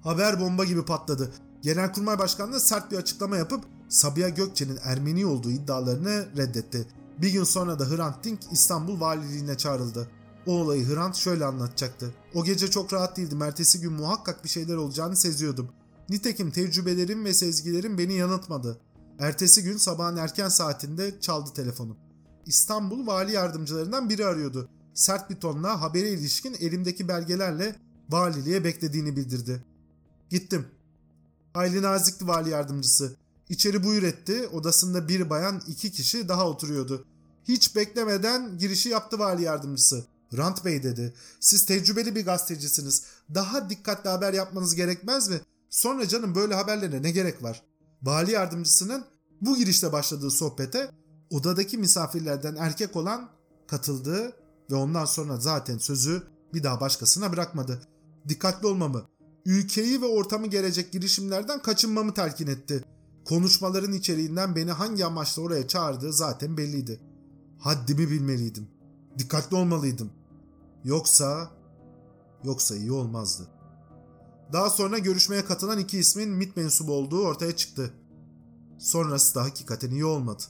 Haber 0.01 0.39
bomba 0.39 0.65
gibi 0.65 0.85
patladı. 0.85 1.31
Genelkurmay 1.61 2.19
Başkanlığı 2.19 2.59
sert 2.59 2.91
bir 2.91 2.97
açıklama 2.97 3.37
yapıp 3.37 3.65
Sabiha 3.89 4.29
Gökçen'in 4.29 4.79
Ermeni 4.83 5.25
olduğu 5.25 5.51
iddialarını 5.51 6.27
reddetti. 6.37 6.87
Bir 7.17 7.31
gün 7.31 7.43
sonra 7.43 7.79
da 7.79 7.89
Hrant 7.89 8.23
Dink 8.23 8.39
İstanbul 8.51 8.99
Valiliğine 8.99 9.57
çağrıldı. 9.57 10.09
O 10.45 10.51
olayı 10.51 10.87
Hrant 10.87 11.15
şöyle 11.15 11.45
anlatacaktı. 11.45 12.13
O 12.33 12.43
gece 12.43 12.71
çok 12.71 12.93
rahat 12.93 13.17
değildim. 13.17 13.41
Ertesi 13.41 13.81
gün 13.81 13.93
muhakkak 13.93 14.43
bir 14.43 14.49
şeyler 14.49 14.75
olacağını 14.75 15.15
seziyordum. 15.15 15.71
Nitekim 16.09 16.51
tecrübelerim 16.51 17.25
ve 17.25 17.33
sezgilerim 17.33 17.97
beni 17.97 18.13
yanıltmadı. 18.13 18.79
Ertesi 19.19 19.63
gün 19.63 19.77
sabahın 19.77 20.17
erken 20.17 20.49
saatinde 20.49 21.19
çaldı 21.21 21.49
telefonum. 21.55 21.97
İstanbul 22.45 23.07
vali 23.07 23.31
yardımcılarından 23.31 24.09
biri 24.09 24.25
arıyordu. 24.25 24.69
Sert 24.93 25.29
bir 25.29 25.35
tonla 25.35 25.81
habere 25.81 26.09
ilişkin 26.09 26.53
elimdeki 26.53 27.07
belgelerle 27.07 27.75
valiliğe 28.09 28.63
beklediğini 28.63 29.15
bildirdi. 29.15 29.65
Gittim. 30.29 30.65
Hayli 31.53 31.81
nazikti 31.81 32.27
vali 32.27 32.49
yardımcısı. 32.49 33.15
İçeri 33.49 33.83
buyur 33.83 34.03
etti. 34.03 34.47
Odasında 34.47 35.07
bir 35.07 35.29
bayan 35.29 35.61
iki 35.67 35.91
kişi 35.91 36.27
daha 36.27 36.47
oturuyordu. 36.49 37.05
Hiç 37.47 37.75
beklemeden 37.75 38.57
girişi 38.57 38.89
yaptı 38.89 39.19
vali 39.19 39.43
yardımcısı. 39.43 40.05
Rant 40.37 40.65
Bey 40.65 40.83
dedi. 40.83 41.13
Siz 41.39 41.65
tecrübeli 41.65 42.15
bir 42.15 42.25
gazetecisiniz. 42.25 43.03
Daha 43.35 43.69
dikkatli 43.69 44.09
haber 44.09 44.33
yapmanız 44.33 44.75
gerekmez 44.75 45.29
mi? 45.29 45.41
Sonra 45.69 46.07
canım 46.07 46.35
böyle 46.35 46.55
haberlere 46.55 47.03
ne 47.03 47.11
gerek 47.11 47.43
var? 47.43 47.63
Vali 48.01 48.31
yardımcısının 48.31 49.05
bu 49.41 49.57
girişte 49.57 49.91
başladığı 49.91 50.31
sohbete 50.31 50.91
odadaki 51.29 51.77
misafirlerden 51.77 52.55
erkek 52.55 52.95
olan 52.95 53.29
katıldı 53.67 54.33
ve 54.71 54.75
ondan 54.75 55.05
sonra 55.05 55.37
zaten 55.37 55.77
sözü 55.77 56.23
bir 56.53 56.63
daha 56.63 56.81
başkasına 56.81 57.31
bırakmadı. 57.31 57.81
Dikkatli 58.29 58.67
olmamı, 58.67 59.05
ülkeyi 59.45 60.01
ve 60.01 60.05
ortamı 60.05 60.47
gelecek 60.47 60.91
girişimlerden 60.91 61.61
kaçınmamı 61.61 62.13
telkin 62.13 62.47
etti. 62.47 62.83
Konuşmaların 63.25 63.93
içeriğinden 63.93 64.55
beni 64.55 64.71
hangi 64.71 65.05
amaçla 65.05 65.41
oraya 65.41 65.67
çağırdığı 65.67 66.13
zaten 66.13 66.57
belliydi. 66.57 66.99
Haddimi 67.59 68.09
bilmeliydim. 68.09 68.67
Dikkatli 69.19 69.55
olmalıydım. 69.55 70.11
Yoksa, 70.83 71.51
yoksa 72.43 72.75
iyi 72.75 72.91
olmazdı. 72.91 73.47
Daha 74.53 74.69
sonra 74.69 74.97
görüşmeye 74.97 75.45
katılan 75.45 75.79
iki 75.79 75.99
ismin 75.99 76.29
MIT 76.29 76.57
mensubu 76.57 76.93
olduğu 76.93 77.25
ortaya 77.25 77.55
çıktı. 77.55 77.93
Sonrası 78.79 79.35
da 79.35 79.43
hakikaten 79.43 79.91
iyi 79.91 80.05
olmadı. 80.05 80.43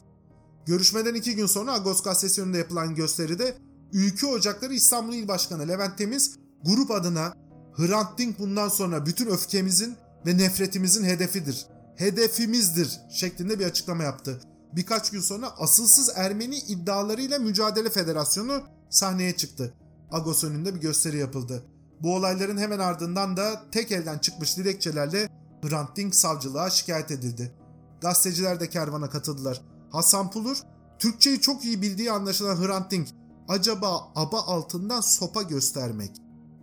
Görüşmeden 0.65 1.13
iki 1.13 1.35
gün 1.35 1.45
sonra 1.45 1.73
Agos 1.73 2.03
gazetesi 2.03 2.41
önünde 2.41 2.57
yapılan 2.57 2.95
gösteride 2.95 3.57
Ülke 3.93 4.27
Ocakları 4.27 4.73
İstanbul 4.73 5.13
İl 5.13 5.27
Başkanı 5.27 5.67
Levent 5.67 5.97
Temiz 5.97 6.35
grup 6.63 6.91
adına 6.91 7.33
Hrant 7.73 8.17
Dink 8.17 8.39
bundan 8.39 8.69
sonra 8.69 9.05
bütün 9.05 9.27
öfkemizin 9.27 9.95
ve 10.25 10.37
nefretimizin 10.37 11.03
hedefidir. 11.03 11.65
Hedefimizdir 11.95 12.99
şeklinde 13.11 13.59
bir 13.59 13.65
açıklama 13.65 14.03
yaptı. 14.03 14.41
Birkaç 14.75 15.11
gün 15.11 15.21
sonra 15.21 15.57
asılsız 15.57 16.11
Ermeni 16.15 16.57
iddialarıyla 16.57 17.39
Mücadele 17.39 17.89
Federasyonu 17.89 18.63
sahneye 18.89 19.35
çıktı. 19.35 19.73
Agos 20.13 20.43
önünde 20.43 20.75
bir 20.75 20.81
gösteri 20.81 21.17
yapıldı. 21.17 21.65
Bu 21.99 22.15
olayların 22.15 22.57
hemen 22.57 22.79
ardından 22.79 23.37
da 23.37 23.63
tek 23.71 23.91
elden 23.91 24.17
çıkmış 24.17 24.57
dilekçelerle 24.57 25.29
Hrant 25.61 25.95
Dink 25.97 26.15
savcılığa 26.15 26.69
şikayet 26.69 27.11
edildi. 27.11 27.55
Gazeteciler 28.01 28.59
de 28.59 28.69
kervana 28.69 29.09
katıldılar. 29.09 29.61
Hasan 29.91 30.31
Pulur, 30.31 30.57
Türkçeyi 30.99 31.41
çok 31.41 31.65
iyi 31.65 31.81
bildiği 31.81 32.11
anlaşılan 32.11 32.55
Hrant 32.55 32.91
Dink, 32.91 33.07
acaba 33.47 34.11
aba 34.15 34.41
altından 34.41 35.01
sopa 35.01 35.41
göstermek 35.41 36.11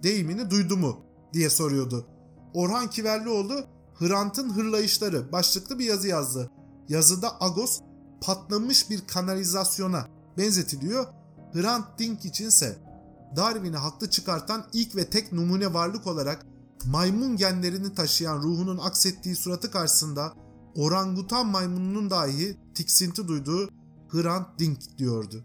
deyimini 0.03 0.51
duydu 0.51 0.77
mu 0.77 1.01
diye 1.33 1.51
soruyordu. 1.51 2.07
Orhan 2.55 2.91
Kiverlioğlu 2.91 3.65
Hrant'ın 3.95 4.51
hırlayışları 4.51 5.33
başlıklı 5.33 5.79
bir 5.79 5.85
yazı 5.85 6.09
yazdı. 6.09 6.51
Yazıda 6.89 7.41
Agos 7.41 7.81
patlamış 8.21 8.91
bir 8.91 9.07
kanalizasyona 9.07 10.07
benzetiliyor. 10.39 11.07
Hrant 11.53 11.99
Dink 11.99 12.25
içinse 12.25 12.90
Darwin'i 13.37 13.77
haklı 13.77 14.11
çıkartan 14.11 14.65
ilk 14.73 14.97
ve 14.97 15.11
tek 15.11 15.33
numune 15.33 15.75
varlık 15.75 16.07
olarak 16.07 16.47
maymun 16.85 17.37
genlerini 17.37 17.95
taşıyan 17.95 18.43
ruhunun 18.43 18.79
aksettiği 18.79 19.37
suratı 19.37 19.71
karşısında 19.71 20.33
orangutan 20.75 21.47
maymununun 21.47 22.11
dahi 22.11 22.57
tiksinti 22.75 23.29
duyduğu 23.29 23.69
Hrant 24.09 24.59
Dink 24.59 24.99
diyordu. 24.99 25.45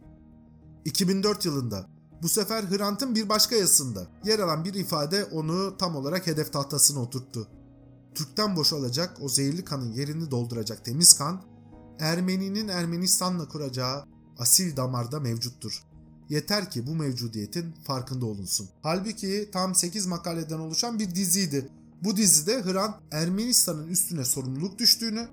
2004 0.86 1.46
yılında 1.46 1.88
bu 2.22 2.30
sefer 2.30 2.64
Hrant'ın 2.64 3.16
bir 3.16 3.30
başka 3.30 3.56
yazısında 3.56 4.08
yer 4.24 4.40
alan 4.40 4.66
bir 4.66 4.74
ifade 4.74 5.26
onu 5.26 5.78
tam 5.78 5.96
olarak 5.96 6.28
hedef 6.28 6.54
tahtasına 6.54 7.00
oturttu. 7.00 7.48
Türk'ten 8.16 8.56
boşalacak 8.56 9.18
o 9.22 9.30
zehirli 9.30 9.66
kanın 9.66 9.92
yerini 9.92 10.32
dolduracak 10.32 10.86
temiz 10.86 11.14
kan, 11.14 11.42
Ermeni'nin 12.00 12.68
Ermenistan'la 12.68 13.48
kuracağı 13.48 14.06
asil 14.38 14.78
damarda 14.78 15.20
mevcuttur. 15.20 15.85
Yeter 16.30 16.72
ki 16.72 16.88
bu 16.88 16.96
mevcudiyetin 16.96 17.72
farkında 17.72 18.26
olunsun. 18.26 18.70
Halbuki 18.84 19.50
tam 19.52 19.76
8 19.76 20.06
makaleden 20.06 20.60
oluşan 20.60 21.00
bir 21.00 21.16
diziydi. 21.16 21.70
Bu 22.04 22.18
dizide 22.18 22.64
Hrant 22.64 22.96
Ermenistan'ın 23.12 23.88
üstüne 23.88 24.26
sorumluluk 24.26 24.80
düştüğünü, 24.80 25.28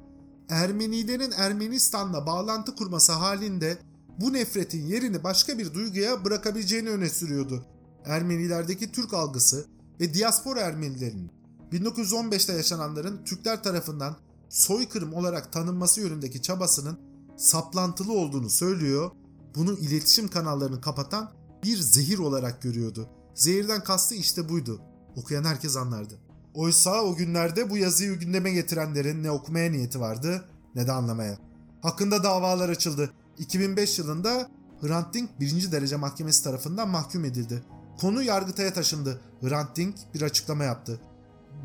Ermenilerin 0.48 1.32
Ermenistan'la 1.36 2.26
bağlantı 2.26 2.76
kurması 2.76 3.12
halinde 3.12 3.78
bu 4.20 4.32
nefretin 4.32 4.86
yerini 4.86 5.24
başka 5.24 5.58
bir 5.58 5.74
duyguya 5.74 6.24
bırakabileceğini 6.24 6.90
öne 6.90 7.08
sürüyordu. 7.08 7.66
Ermenilerdeki 8.04 8.92
Türk 8.92 9.14
algısı 9.14 9.66
ve 10.00 10.14
diaspora 10.14 10.60
Ermenilerinin 10.60 11.30
1915'te 11.72 12.52
yaşananların 12.52 13.24
Türkler 13.24 13.62
tarafından 13.62 14.16
soykırım 14.48 15.14
olarak 15.14 15.52
tanınması 15.52 16.00
yönündeki 16.00 16.42
çabasının 16.42 16.98
saplantılı 17.36 18.12
olduğunu 18.12 18.50
söylüyor, 18.50 19.10
bunu 19.54 19.72
iletişim 19.78 20.28
kanallarını 20.28 20.80
kapatan 20.80 21.32
bir 21.64 21.76
zehir 21.76 22.18
olarak 22.18 22.62
görüyordu. 22.62 23.08
Zehirden 23.34 23.84
kastı 23.84 24.14
işte 24.14 24.48
buydu. 24.48 24.80
Okuyan 25.16 25.44
herkes 25.44 25.76
anlardı. 25.76 26.18
Oysa 26.54 27.02
o 27.02 27.14
günlerde 27.16 27.70
bu 27.70 27.76
yazıyı 27.76 28.18
gündeme 28.18 28.50
getirenlerin 28.50 29.22
ne 29.22 29.30
okumaya 29.30 29.70
niyeti 29.70 30.00
vardı 30.00 30.44
ne 30.74 30.86
de 30.86 30.92
anlamaya. 30.92 31.38
Hakkında 31.82 32.22
davalar 32.22 32.68
açıldı. 32.68 33.10
2005 33.38 33.98
yılında 33.98 34.48
Hrant 34.80 35.14
Dink 35.14 35.40
1. 35.40 35.72
derece 35.72 35.96
mahkemesi 35.96 36.44
tarafından 36.44 36.88
mahkum 36.88 37.24
edildi. 37.24 37.64
Konu 38.00 38.22
Yargıtay'a 38.22 38.72
taşındı. 38.72 39.20
Hrant 39.42 39.76
Dink 39.76 39.94
bir 40.14 40.22
açıklama 40.22 40.64
yaptı. 40.64 41.00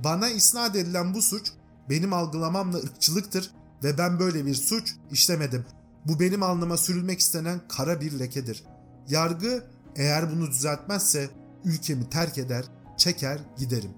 Bana 0.03 0.29
isnat 0.29 0.75
edilen 0.75 1.13
bu 1.13 1.21
suç 1.21 1.51
benim 1.89 2.13
algılamamla 2.13 2.77
ırkçılıktır 2.77 3.51
ve 3.83 3.97
ben 3.97 4.19
böyle 4.19 4.45
bir 4.45 4.55
suç 4.55 4.95
işlemedim. 5.11 5.65
Bu 6.07 6.19
benim 6.19 6.43
alnıma 6.43 6.77
sürülmek 6.77 7.19
istenen 7.19 7.61
kara 7.69 8.01
bir 8.01 8.19
lekedir. 8.19 8.63
Yargı 9.07 9.63
eğer 9.95 10.31
bunu 10.31 10.47
düzeltmezse 10.47 11.29
ülkemi 11.65 12.09
terk 12.09 12.37
eder, 12.37 12.65
çeker 12.97 13.39
giderim. 13.57 13.91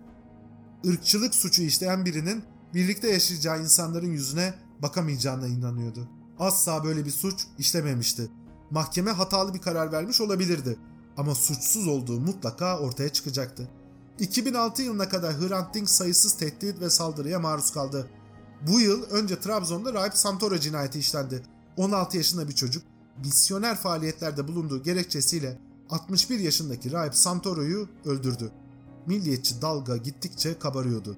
Irkçılık 0.83 1.35
suçu 1.35 1.61
işleyen 1.61 2.05
birinin 2.05 2.43
birlikte 2.73 3.09
yaşayacağı 3.09 3.61
insanların 3.61 4.11
yüzüne 4.11 4.53
bakamayacağına 4.81 5.47
inanıyordu. 5.47 6.09
Asla 6.39 6.83
böyle 6.83 7.05
bir 7.05 7.11
suç 7.11 7.45
işlememişti. 7.57 8.31
Mahkeme 8.71 9.11
hatalı 9.11 9.53
bir 9.53 9.61
karar 9.61 9.91
vermiş 9.91 10.21
olabilirdi 10.21 10.77
ama 11.17 11.35
suçsuz 11.35 11.87
olduğu 11.87 12.19
mutlaka 12.19 12.79
ortaya 12.79 13.09
çıkacaktı. 13.09 13.69
2006 14.19 14.81
yılına 14.81 15.09
kadar 15.09 15.33
Hrant 15.33 15.73
Dink 15.73 15.89
sayısız 15.89 16.37
tehdit 16.37 16.79
ve 16.79 16.89
saldırıya 16.89 17.39
maruz 17.39 17.71
kaldı. 17.71 18.09
Bu 18.67 18.79
yıl 18.79 19.03
önce 19.03 19.39
Trabzon'da 19.39 19.93
Rahip 19.93 20.17
Santoro 20.17 20.57
cinayeti 20.57 20.99
işlendi. 20.99 21.43
16 21.79 22.17
yaşında 22.17 22.47
bir 22.47 22.55
çocuk 22.55 22.83
misyoner 23.25 23.77
faaliyetlerde 23.77 24.47
bulunduğu 24.47 24.83
gerekçesiyle 24.83 25.59
61 25.89 26.39
yaşındaki 26.39 26.91
Rahip 26.91 27.15
Santoro'yu 27.15 27.89
öldürdü. 28.05 28.51
Milliyetçi 29.05 29.61
dalga 29.61 29.97
gittikçe 29.97 30.59
kabarıyordu. 30.59 31.17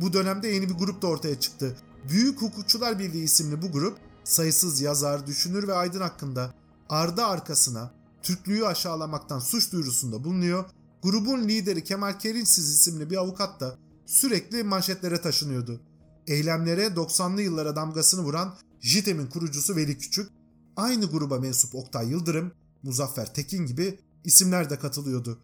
Bu 0.00 0.12
dönemde 0.12 0.48
yeni 0.48 0.68
bir 0.68 0.74
grup 0.74 1.02
da 1.02 1.06
ortaya 1.06 1.40
çıktı. 1.40 1.76
Büyük 2.10 2.42
Hukukçular 2.42 2.98
Birliği 2.98 3.24
isimli 3.24 3.62
bu 3.62 3.72
grup 3.72 3.98
sayısız 4.24 4.80
yazar, 4.80 5.26
düşünür 5.26 5.68
ve 5.68 5.74
aydın 5.74 6.00
hakkında 6.00 6.54
ardı 6.88 7.24
arkasına 7.24 7.90
Türklüğü 8.22 8.66
aşağılamaktan 8.66 9.38
suç 9.38 9.72
duyurusunda 9.72 10.24
bulunuyor. 10.24 10.64
Grubun 11.02 11.48
lideri 11.48 11.84
Kemal 11.84 12.18
Kerinsiz 12.18 12.68
isimli 12.68 13.10
bir 13.10 13.16
avukat 13.16 13.60
da 13.60 13.76
sürekli 14.06 14.62
manşetlere 14.62 15.20
taşınıyordu. 15.20 15.80
Eylemlere 16.26 16.86
90'lı 16.86 17.42
yıllara 17.42 17.76
damgasını 17.76 18.22
vuran 18.22 18.54
JITEM'in 18.84 19.26
kurucusu 19.26 19.76
Veli 19.76 19.98
Küçük, 19.98 20.30
aynı 20.76 21.06
gruba 21.06 21.38
mensup 21.38 21.74
Oktay 21.74 22.08
Yıldırım, 22.08 22.52
Muzaffer 22.82 23.34
Tekin 23.34 23.66
gibi 23.66 23.98
isimler 24.24 24.70
de 24.70 24.78
katılıyordu. 24.78 25.38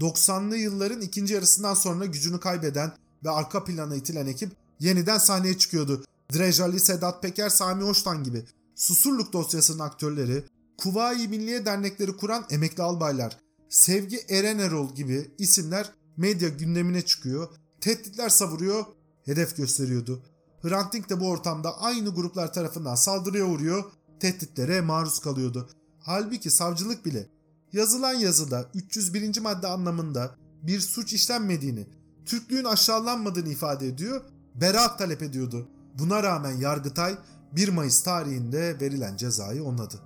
90'lı 0.00 0.56
yılların 0.56 1.00
ikinci 1.00 1.34
yarısından 1.34 1.74
sonra 1.74 2.06
gücünü 2.06 2.40
kaybeden 2.40 2.92
ve 3.24 3.30
arka 3.30 3.64
plana 3.64 3.96
itilen 3.96 4.26
ekip 4.26 4.52
yeniden 4.80 5.18
sahneye 5.18 5.58
çıkıyordu. 5.58 6.04
Drejali, 6.34 6.80
Sedat 6.80 7.22
Peker, 7.22 7.48
Sami 7.48 7.84
Hoştan 7.84 8.24
gibi 8.24 8.44
Susurluk 8.74 9.32
dosyasının 9.32 9.78
aktörleri, 9.78 10.44
Kuvayi 10.78 11.28
Milliye 11.28 11.66
Dernekleri 11.66 12.16
kuran 12.16 12.46
emekli 12.50 12.82
albaylar, 12.82 13.38
Sevgi 13.68 14.20
Eren 14.28 14.58
Erol 14.58 14.94
gibi 14.94 15.30
isimler 15.38 15.92
medya 16.16 16.48
gündemine 16.48 17.02
çıkıyor, 17.02 17.48
tehditler 17.80 18.28
savuruyor, 18.28 18.84
hedef 19.24 19.56
gösteriyordu. 19.56 20.22
Hrant 20.62 20.92
Dink 20.92 21.10
de 21.10 21.20
bu 21.20 21.28
ortamda 21.28 21.80
aynı 21.80 22.14
gruplar 22.14 22.52
tarafından 22.52 22.94
saldırıya 22.94 23.44
uğruyor, 23.44 23.84
tehditlere 24.20 24.80
maruz 24.80 25.18
kalıyordu. 25.18 25.68
Halbuki 26.00 26.50
savcılık 26.50 27.06
bile 27.06 27.26
yazılan 27.72 28.14
yazıda 28.14 28.70
301. 28.74 29.40
madde 29.40 29.66
anlamında 29.66 30.36
bir 30.62 30.80
suç 30.80 31.12
işlenmediğini, 31.12 31.86
Türklüğün 32.26 32.64
aşağılanmadığını 32.64 33.48
ifade 33.48 33.86
ediyor, 33.86 34.20
beraat 34.54 34.98
talep 34.98 35.22
ediyordu. 35.22 35.68
Buna 35.98 36.22
rağmen 36.22 36.56
Yargıtay 36.56 37.18
1 37.52 37.68
Mayıs 37.68 38.02
tarihinde 38.02 38.80
verilen 38.80 39.16
cezayı 39.16 39.64
onladı. 39.64 40.00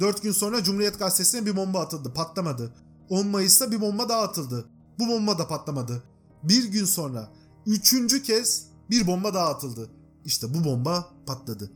4 0.00 0.22
gün 0.22 0.32
sonra 0.32 0.64
Cumhuriyet 0.64 0.98
Gazetesi'ne 0.98 1.46
bir 1.46 1.56
bomba 1.56 1.80
atıldı, 1.80 2.14
patlamadı. 2.14 2.74
10 3.08 3.26
Mayıs'ta 3.26 3.70
bir 3.70 3.80
bomba 3.80 4.08
daha 4.08 4.22
atıldı. 4.22 4.68
Bu 4.98 5.08
bomba 5.08 5.38
da 5.38 5.48
patlamadı. 5.48 6.02
Bir 6.42 6.64
gün 6.64 6.84
sonra 6.84 7.32
üçüncü 7.66 8.22
kez 8.22 8.67
bir 8.90 9.06
bomba 9.06 9.34
daha 9.34 9.48
atıldı. 9.48 9.90
İşte 10.24 10.54
bu 10.54 10.64
bomba 10.64 11.06
patladı. 11.26 11.72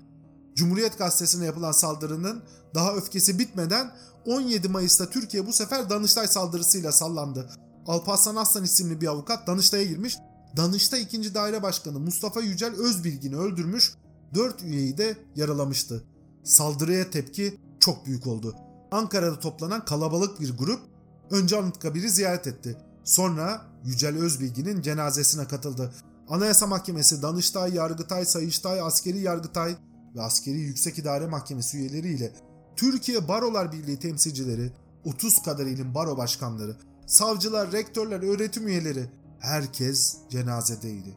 Cumhuriyet 0.54 0.98
Gazetesi'ne 0.98 1.44
yapılan 1.44 1.72
saldırının 1.72 2.42
daha 2.74 2.94
öfkesi 2.94 3.38
bitmeden 3.38 3.92
17 4.26 4.68
Mayıs'ta 4.68 5.10
Türkiye 5.10 5.46
bu 5.46 5.52
sefer 5.52 5.90
Danıştay 5.90 6.28
saldırısıyla 6.28 6.92
sallandı. 6.92 7.50
Alparslan 7.86 8.36
Aslan 8.36 8.64
isimli 8.64 9.00
bir 9.00 9.06
avukat 9.06 9.46
Danıştay'a 9.46 9.84
girmiş. 9.84 10.16
Danıştay 10.56 11.02
2. 11.02 11.34
Daire 11.34 11.62
Başkanı 11.62 12.00
Mustafa 12.00 12.40
Yücel 12.40 12.74
Özbilgin'i 12.74 13.36
öldürmüş, 13.36 13.94
4 14.34 14.62
üyeyi 14.62 14.98
de 14.98 15.16
yaralamıştı. 15.36 16.04
Saldırıya 16.44 17.10
tepki 17.10 17.60
çok 17.80 18.06
büyük 18.06 18.26
oldu. 18.26 18.56
Ankara'da 18.90 19.38
toplanan 19.38 19.84
kalabalık 19.84 20.40
bir 20.40 20.56
grup 20.56 20.80
önce 21.30 21.58
Anıtkabir'i 21.58 22.10
ziyaret 22.10 22.46
etti. 22.46 22.76
Sonra 23.04 23.62
Yücel 23.84 24.16
Özbilgin'in 24.16 24.82
cenazesine 24.82 25.48
katıldı. 25.48 25.94
Anayasa 26.28 26.66
Mahkemesi, 26.66 27.22
Danıştay, 27.22 27.74
Yargıtay, 27.74 28.24
Sayıştay, 28.24 28.80
Askeri 28.80 29.20
Yargıtay 29.20 29.76
ve 30.14 30.22
Askeri 30.22 30.58
Yüksek 30.58 30.98
İdare 30.98 31.26
Mahkemesi 31.26 31.78
üyeleriyle 31.78 32.32
Türkiye 32.76 33.28
Barolar 33.28 33.72
Birliği 33.72 33.98
temsilcileri, 33.98 34.72
30 35.04 35.42
kadar 35.42 35.66
ilin 35.66 35.94
baro 35.94 36.16
başkanları, 36.16 36.76
savcılar, 37.06 37.72
rektörler, 37.72 38.22
öğretim 38.22 38.68
üyeleri 38.68 39.10
herkes 39.40 40.16
cenazedeydi. 40.30 41.16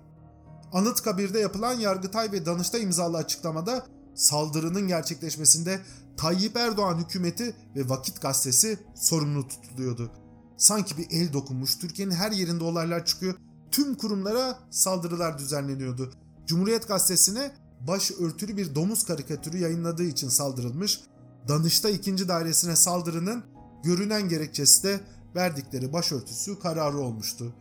Anıtkabir'de 0.74 1.40
yapılan 1.40 1.74
Yargıtay 1.74 2.32
ve 2.32 2.46
Danıştay 2.46 2.84
imzalı 2.84 3.18
açıklamada 3.18 3.86
saldırının 4.16 4.88
gerçekleşmesinde 4.88 5.80
Tayyip 6.18 6.58
Erdoğan 6.58 6.98
hükümeti 6.98 7.56
ve 7.76 7.90
Vakit 7.90 8.22
Gazetesi 8.22 8.80
sorumlu 8.96 9.48
tutuluyordu. 9.48 10.12
Sanki 10.58 10.98
bir 10.98 11.08
el 11.12 11.34
dokunmuş, 11.34 11.76
Türkiye'nin 11.76 12.14
her 12.14 12.32
yerinde 12.32 12.64
olaylar 12.64 13.06
çıkıyor, 13.06 13.36
tüm 13.76 13.96
kurumlara 13.96 14.60
saldırılar 14.72 15.38
düzenleniyordu. 15.38 16.14
Cumhuriyet 16.48 16.88
Gazetesi'ne 16.88 17.52
baş 17.88 18.12
örtülü 18.12 18.58
bir 18.58 18.76
domuz 18.76 19.04
karikatürü 19.04 19.58
yayınladığı 19.58 20.04
için 20.04 20.30
saldırılmış, 20.30 21.02
Danıştay 21.48 21.96
2. 21.96 22.28
Dairesi'ne 22.28 22.76
saldırının 22.76 23.44
görünen 23.84 24.30
gerekçesi 24.30 24.84
de 24.84 25.00
verdikleri 25.36 25.94
başörtüsü 25.94 26.60
kararı 26.60 26.98
olmuştu. 26.98 27.54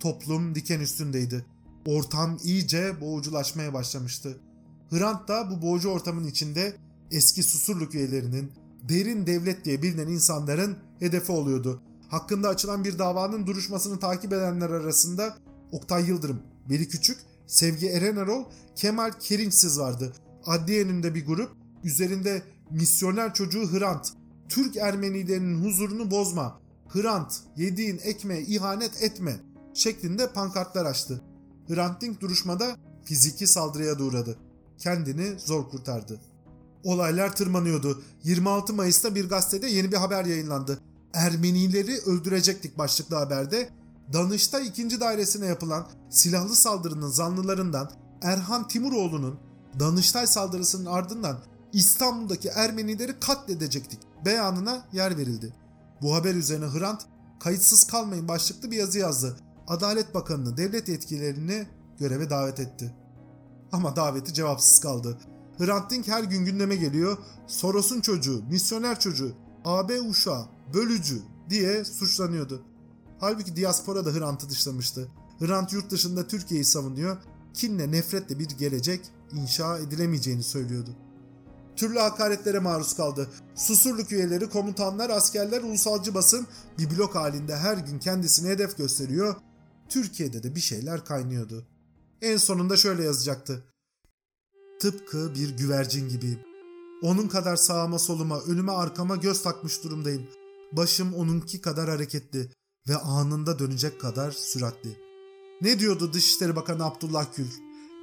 Toplum 0.00 0.54
diken 0.54 0.80
üstündeydi. 0.80 1.46
Ortam 1.86 2.38
iyice 2.44 3.00
boğuculaşmaya 3.00 3.74
başlamıştı. 3.74 4.38
Hrant 4.90 5.28
da 5.28 5.50
bu 5.50 5.62
boğucu 5.62 5.88
ortamın 5.88 6.24
içinde 6.24 6.76
eski 7.10 7.42
Susurluk 7.42 7.94
üyelerinin, 7.94 8.52
derin 8.82 9.26
devlet 9.26 9.64
diye 9.64 9.82
bilinen 9.82 10.08
insanların 10.08 10.76
hedefi 10.98 11.32
oluyordu. 11.32 11.82
Hakkında 12.08 12.48
açılan 12.48 12.84
bir 12.84 12.98
davanın 12.98 13.46
duruşmasını 13.46 13.98
takip 13.98 14.32
edenler 14.32 14.70
arasında 14.70 15.43
Oktay 15.74 16.08
Yıldırım, 16.08 16.42
Veli 16.70 16.88
Küçük, 16.88 17.18
Sevgi 17.46 17.88
Erenerol, 17.88 18.44
Kemal 18.76 19.12
Kerinçsiz 19.20 19.78
vardı. 19.78 20.12
Adliyenin 20.46 21.02
bir 21.02 21.26
grup, 21.26 21.50
üzerinde 21.84 22.42
misyoner 22.70 23.34
çocuğu 23.34 23.72
Hrant, 23.72 24.08
Türk 24.48 24.76
Ermenilerinin 24.76 25.64
huzurunu 25.64 26.10
bozma, 26.10 26.60
Hrant, 26.88 27.40
yediğin 27.56 28.00
ekmeğe 28.02 28.42
ihanet 28.42 29.02
etme 29.02 29.36
şeklinde 29.74 30.32
pankartlar 30.32 30.84
açtı. 30.84 31.20
Hrant 31.68 32.00
Dink 32.00 32.20
duruşmada 32.20 32.76
fiziki 33.04 33.46
saldırıya 33.46 33.98
da 33.98 34.04
uğradı. 34.04 34.38
Kendini 34.78 35.38
zor 35.38 35.68
kurtardı. 35.68 36.20
Olaylar 36.84 37.36
tırmanıyordu. 37.36 38.02
26 38.24 38.72
Mayıs'ta 38.72 39.14
bir 39.14 39.28
gazetede 39.28 39.66
yeni 39.66 39.92
bir 39.92 39.96
haber 39.96 40.24
yayınlandı. 40.24 40.80
Ermenileri 41.14 41.98
öldürecektik 41.98 42.78
başlıklı 42.78 43.16
haberde. 43.16 43.70
Danıştay 44.12 44.66
2. 44.66 45.00
dairesine 45.00 45.46
yapılan 45.46 45.86
silahlı 46.10 46.54
saldırının 46.54 47.08
zanlılarından 47.08 47.90
Erhan 48.22 48.68
Timuroğlu'nun 48.68 49.38
Danıştay 49.80 50.26
saldırısının 50.26 50.86
ardından 50.86 51.38
İstanbul'daki 51.72 52.48
Ermenileri 52.48 53.20
katledecektik 53.20 54.00
beyanına 54.24 54.84
yer 54.92 55.16
verildi. 55.16 55.52
Bu 56.02 56.14
haber 56.14 56.34
üzerine 56.34 56.66
Hrant 56.66 57.02
kayıtsız 57.40 57.84
kalmayın 57.84 58.28
başlıklı 58.28 58.70
bir 58.70 58.76
yazı 58.76 58.98
yazdı. 58.98 59.36
Adalet 59.68 60.14
Bakanı'nı 60.14 60.56
devlet 60.56 60.88
yetkilerini 60.88 61.66
göreve 61.98 62.30
davet 62.30 62.60
etti. 62.60 62.94
Ama 63.72 63.96
daveti 63.96 64.34
cevapsız 64.34 64.80
kaldı. 64.80 65.18
Hrant 65.58 65.90
Dink 65.90 66.08
her 66.08 66.24
gün 66.24 66.44
gündeme 66.44 66.76
geliyor. 66.76 67.18
Soros'un 67.46 68.00
çocuğu, 68.00 68.42
misyoner 68.50 69.00
çocuğu, 69.00 69.32
AB 69.64 70.00
uşağı, 70.00 70.46
bölücü 70.74 71.22
diye 71.50 71.84
suçlanıyordu. 71.84 72.73
Halbuki 73.24 73.56
diaspora 73.56 74.04
da 74.04 74.14
Hrant'ı 74.14 74.50
dışlamıştı. 74.50 75.08
Hrant 75.38 75.72
yurt 75.72 75.90
dışında 75.90 76.26
Türkiye'yi 76.26 76.64
savunuyor, 76.64 77.16
kinle 77.54 77.90
nefretle 77.90 78.38
bir 78.38 78.48
gelecek 78.48 79.00
inşa 79.32 79.78
edilemeyeceğini 79.78 80.42
söylüyordu. 80.42 80.90
Türlü 81.76 81.98
hakaretlere 81.98 82.58
maruz 82.58 82.94
kaldı. 82.94 83.28
Susurluk 83.54 84.12
üyeleri, 84.12 84.48
komutanlar, 84.48 85.10
askerler, 85.10 85.62
ulusalcı 85.62 86.14
basın 86.14 86.46
bir 86.78 86.90
blok 86.90 87.14
halinde 87.14 87.56
her 87.56 87.76
gün 87.76 87.98
kendisine 87.98 88.48
hedef 88.48 88.78
gösteriyor. 88.78 89.36
Türkiye'de 89.88 90.42
de 90.42 90.54
bir 90.54 90.60
şeyler 90.60 91.04
kaynıyordu. 91.04 91.66
En 92.22 92.36
sonunda 92.36 92.76
şöyle 92.76 93.04
yazacaktı. 93.04 93.64
Tıpkı 94.80 95.34
bir 95.34 95.56
güvercin 95.56 96.08
gibiyim. 96.08 96.40
Onun 97.02 97.28
kadar 97.28 97.56
sağıma 97.56 97.98
soluma, 97.98 98.40
önüme 98.40 98.72
arkama 98.72 99.16
göz 99.16 99.42
takmış 99.42 99.84
durumdayım. 99.84 100.26
Başım 100.72 101.14
onunki 101.14 101.60
kadar 101.60 101.88
hareketli 101.88 102.50
ve 102.88 102.96
anında 102.96 103.58
dönecek 103.58 104.00
kadar 104.00 104.30
süratli. 104.30 104.98
Ne 105.60 105.78
diyordu 105.78 106.12
Dışişleri 106.12 106.56
Bakanı 106.56 106.84
Abdullah 106.84 107.36
Gül? 107.36 107.48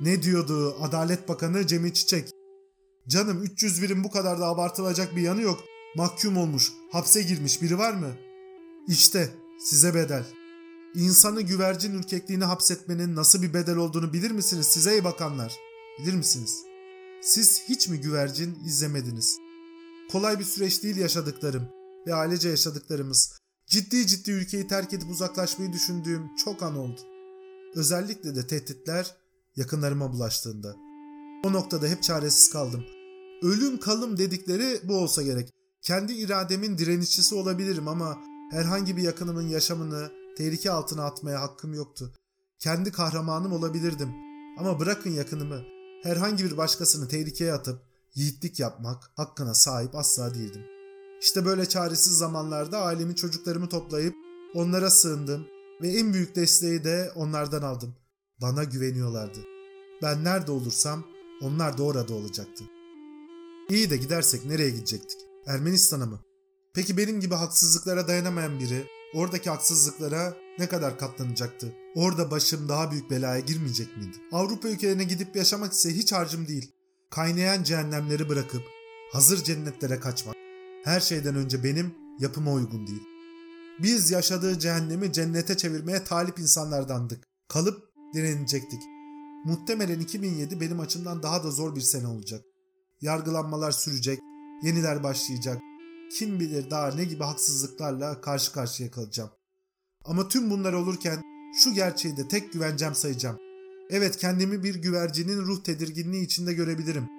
Ne 0.01 0.23
diyordu 0.23 0.75
Adalet 0.81 1.29
Bakanı 1.29 1.67
Cemil 1.67 1.93
Çiçek? 1.93 2.29
Canım 3.07 3.43
300 3.43 3.81
birim 3.81 4.03
bu 4.03 4.11
kadar 4.11 4.39
da 4.39 4.45
abartılacak 4.45 5.15
bir 5.15 5.21
yanı 5.21 5.41
yok. 5.41 5.59
Mahkum 5.95 6.37
olmuş, 6.37 6.71
hapse 6.91 7.21
girmiş 7.21 7.61
biri 7.61 7.77
var 7.77 7.93
mı? 7.93 8.15
İşte 8.87 9.29
size 9.59 9.93
bedel. 9.93 10.25
İnsanı 10.95 11.41
güvercin 11.41 11.93
ürkekliğine 11.93 12.45
hapsetmenin 12.45 13.15
nasıl 13.15 13.41
bir 13.41 13.53
bedel 13.53 13.75
olduğunu 13.75 14.13
bilir 14.13 14.31
misiniz 14.31 14.65
size 14.67 14.93
ey 14.93 15.03
bakanlar? 15.03 15.55
Bilir 15.99 16.13
misiniz? 16.13 16.63
Siz 17.21 17.61
hiç 17.69 17.87
mi 17.87 18.01
güvercin 18.01 18.59
izlemediniz? 18.65 19.37
Kolay 20.11 20.39
bir 20.39 20.43
süreç 20.43 20.83
değil 20.83 20.97
yaşadıklarım 20.97 21.63
ve 22.07 22.13
ailece 22.15 22.49
yaşadıklarımız. 22.49 23.40
Ciddi 23.71 24.07
ciddi 24.07 24.31
ülkeyi 24.31 24.67
terk 24.67 24.93
edip 24.93 25.09
uzaklaşmayı 25.09 25.73
düşündüğüm 25.73 26.35
çok 26.35 26.63
an 26.63 26.77
oldu. 26.77 27.01
Özellikle 27.75 28.35
de 28.35 28.47
tehditler 28.47 29.15
yakınlarıma 29.55 30.13
bulaştığında. 30.13 30.75
O 31.45 31.53
noktada 31.53 31.87
hep 31.87 32.03
çaresiz 32.03 32.49
kaldım. 32.49 32.85
Ölüm 33.41 33.79
kalım 33.79 34.17
dedikleri 34.17 34.79
bu 34.83 34.97
olsa 34.97 35.21
gerek. 35.21 35.53
Kendi 35.81 36.13
irademin 36.13 36.77
direnişçisi 36.77 37.35
olabilirim 37.35 37.87
ama 37.87 38.17
herhangi 38.51 38.97
bir 38.97 39.03
yakınımın 39.03 39.47
yaşamını 39.47 40.11
tehlike 40.37 40.71
altına 40.71 41.05
atmaya 41.05 41.41
hakkım 41.41 41.73
yoktu. 41.73 42.13
Kendi 42.59 42.91
kahramanım 42.91 43.53
olabilirdim. 43.53 44.09
Ama 44.59 44.79
bırakın 44.79 45.11
yakınımı, 45.11 45.61
herhangi 46.03 46.45
bir 46.45 46.57
başkasını 46.57 47.07
tehlikeye 47.07 47.53
atıp 47.53 47.81
yiğitlik 48.15 48.59
yapmak 48.59 49.11
hakkına 49.15 49.53
sahip 49.53 49.95
asla 49.95 50.33
değildim. 50.33 50.80
İşte 51.21 51.45
böyle 51.45 51.65
çaresiz 51.69 52.17
zamanlarda 52.17 52.79
ailemi 52.81 53.15
çocuklarımı 53.15 53.69
toplayıp 53.69 54.15
onlara 54.53 54.89
sığındım 54.89 55.47
ve 55.81 55.87
en 55.87 56.13
büyük 56.13 56.35
desteği 56.35 56.83
de 56.83 57.11
onlardan 57.15 57.61
aldım. 57.61 57.95
Bana 58.41 58.63
güveniyorlardı. 58.63 59.39
Ben 60.01 60.23
nerede 60.23 60.51
olursam 60.51 61.03
onlar 61.41 61.77
da 61.77 61.83
orada 61.83 62.13
olacaktı. 62.13 62.63
İyi 63.69 63.89
de 63.89 63.97
gidersek 63.97 64.45
nereye 64.45 64.69
gidecektik? 64.69 65.19
Ermenistan'a 65.47 66.05
mı? 66.05 66.19
Peki 66.73 66.97
benim 66.97 67.19
gibi 67.19 67.35
haksızlıklara 67.35 68.07
dayanamayan 68.07 68.59
biri 68.59 68.87
oradaki 69.15 69.49
haksızlıklara 69.49 70.37
ne 70.59 70.67
kadar 70.67 70.99
katlanacaktı? 70.99 71.73
Orada 71.95 72.31
başım 72.31 72.69
daha 72.69 72.91
büyük 72.91 73.09
belaya 73.11 73.39
girmeyecek 73.39 73.97
miydi? 73.97 74.17
Avrupa 74.31 74.67
ülkelerine 74.67 75.03
gidip 75.03 75.35
yaşamak 75.35 75.73
ise 75.73 75.89
hiç 75.89 76.11
harcım 76.11 76.47
değil. 76.47 76.71
Kaynayan 77.09 77.63
cehennemleri 77.63 78.29
bırakıp 78.29 78.63
hazır 79.11 79.43
cennetlere 79.43 79.99
kaçmak 79.99 80.40
her 80.83 80.99
şeyden 80.99 81.35
önce 81.35 81.63
benim 81.63 81.95
yapıma 82.19 82.53
uygun 82.53 82.87
değil. 82.87 83.03
Biz 83.79 84.11
yaşadığı 84.11 84.59
cehennemi 84.59 85.13
cennete 85.13 85.57
çevirmeye 85.57 86.03
talip 86.03 86.39
insanlardandık. 86.39 87.23
Kalıp 87.47 87.91
direnecektik. 88.13 88.81
Muhtemelen 89.45 89.99
2007 89.99 90.61
benim 90.61 90.79
açımdan 90.79 91.23
daha 91.23 91.43
da 91.43 91.51
zor 91.51 91.75
bir 91.75 91.81
sene 91.81 92.07
olacak. 92.07 92.41
Yargılanmalar 93.01 93.71
sürecek, 93.71 94.19
yeniler 94.63 95.03
başlayacak. 95.03 95.61
Kim 96.17 96.39
bilir 96.39 96.69
daha 96.69 96.95
ne 96.95 97.05
gibi 97.05 97.23
haksızlıklarla 97.23 98.21
karşı 98.21 98.53
karşıya 98.53 98.91
kalacağım. 98.91 99.29
Ama 100.05 100.27
tüm 100.27 100.49
bunlar 100.49 100.73
olurken 100.73 101.21
şu 101.63 101.73
gerçeği 101.73 102.17
de 102.17 102.27
tek 102.27 102.53
güvencem 102.53 102.95
sayacağım. 102.95 103.37
Evet 103.89 104.17
kendimi 104.17 104.63
bir 104.63 104.75
güvercinin 104.75 105.37
ruh 105.37 105.63
tedirginliği 105.63 106.25
içinde 106.25 106.53
görebilirim. 106.53 107.09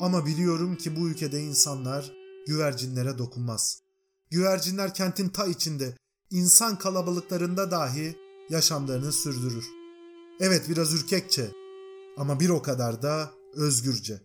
Ama 0.00 0.26
biliyorum 0.26 0.76
ki 0.76 0.96
bu 0.96 1.08
ülkede 1.08 1.42
insanlar 1.42 2.17
güvercinlere 2.48 3.18
dokunmaz. 3.18 3.82
Güvercinler 4.30 4.94
kentin 4.94 5.28
ta 5.28 5.46
içinde, 5.46 5.96
insan 6.30 6.78
kalabalıklarında 6.78 7.70
dahi 7.70 8.16
yaşamlarını 8.50 9.12
sürdürür. 9.12 9.64
Evet 10.40 10.68
biraz 10.68 10.92
ürkekçe 10.92 11.50
ama 12.16 12.40
bir 12.40 12.48
o 12.48 12.62
kadar 12.62 13.02
da 13.02 13.30
özgürce. 13.54 14.22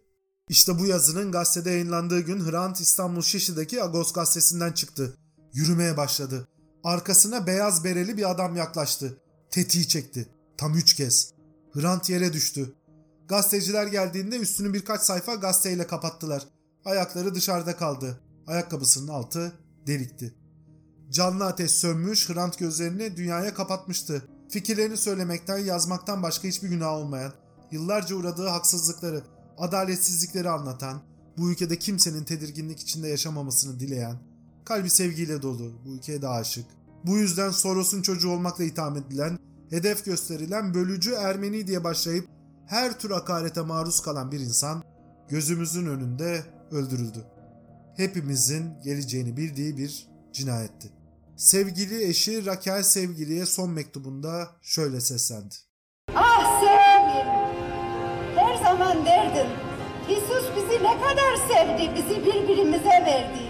İşte 0.50 0.80
bu 0.80 0.86
yazının 0.86 1.32
gazetede 1.32 1.70
yayınlandığı 1.70 2.20
gün 2.20 2.52
Hrant 2.52 2.82
İstanbul 2.82 3.22
Şişli'deki 3.22 3.84
Agos 3.84 4.14
gazetesinden 4.14 4.72
çıktı. 4.72 5.18
Yürümeye 5.54 5.98
başladı. 5.98 6.48
Arkasına 6.84 7.48
beyaz 7.48 7.84
bereli 7.84 8.18
bir 8.18 8.32
adam 8.32 8.56
yaklaştı. 8.56 9.18
Tetiği 9.52 9.88
çekti. 9.88 10.30
Tam 10.58 10.76
üç 10.76 10.94
kez. 10.94 11.34
Hrant 11.74 12.10
yere 12.10 12.34
düştü. 12.34 12.74
Gazeteciler 13.28 13.88
geldiğinde 13.88 14.38
üstünü 14.38 14.74
birkaç 14.74 15.02
sayfa 15.02 15.36
gazeteyle 15.36 15.88
kapattılar. 15.88 16.53
Ayakları 16.86 17.36
dışarıda 17.36 17.78
kaldı. 17.78 18.20
Ayakkabısının 18.48 19.08
altı 19.08 19.54
delikti. 19.88 20.34
Canlı 21.10 21.46
ateş 21.46 21.72
sönmüş, 21.72 22.30
Hrant 22.30 22.60
gözlerini 22.60 23.18
dünyaya 23.18 23.54
kapatmıştı. 23.54 24.28
Fikirlerini 24.50 24.98
söylemekten, 24.98 25.58
yazmaktan 25.58 26.24
başka 26.24 26.48
hiçbir 26.48 26.70
günah 26.70 26.94
olmayan, 26.94 27.34
yıllarca 27.72 28.16
uğradığı 28.16 28.48
haksızlıkları, 28.48 29.24
adaletsizlikleri 29.58 30.50
anlatan, 30.50 31.02
bu 31.38 31.52
ülkede 31.52 31.80
kimsenin 31.80 32.24
tedirginlik 32.24 32.80
içinde 32.80 33.08
yaşamamasını 33.08 33.80
dileyen, 33.80 34.18
kalbi 34.66 34.90
sevgiyle 34.90 35.42
dolu, 35.42 35.72
bu 35.86 35.90
ülkeye 35.90 36.22
de 36.22 36.28
aşık. 36.28 36.66
Bu 37.06 37.18
yüzden 37.18 37.50
Soros'un 37.50 38.02
çocuğu 38.02 38.30
olmakla 38.30 38.64
itham 38.64 38.98
edilen, 38.98 39.40
hedef 39.70 40.06
gösterilen 40.06 40.74
bölücü 40.74 41.12
Ermeni 41.12 41.68
diye 41.68 41.84
başlayıp 41.84 42.28
her 42.68 43.00
tür 43.00 43.12
hakarete 43.12 43.62
maruz 43.62 44.02
kalan 44.02 44.32
bir 44.32 44.40
insan 44.40 44.84
gözümüzün 45.30 45.86
önünde 45.86 46.44
öldürüldü. 46.74 47.26
Hepimizin 47.98 48.82
geleceğini 48.84 49.38
bildiği 49.38 49.78
bir 49.78 50.08
cinayetti. 50.34 50.92
Sevgili 51.38 52.04
eşi 52.10 52.46
Rakel 52.46 52.84
sevgiliye 52.84 53.46
son 53.46 53.70
mektubunda 53.70 54.48
şöyle 54.62 55.02
seslendi. 55.02 55.56
Ah 56.16 56.62
sevgim, 56.62 57.28
her 58.36 58.64
zaman 58.64 59.06
derdin. 59.06 59.50
İsus 60.10 60.46
bizi 60.56 60.84
ne 60.84 61.02
kadar 61.02 61.36
sevdi, 61.48 61.92
bizi 61.96 62.26
birbirimize 62.26 62.90
verdi. 62.90 63.44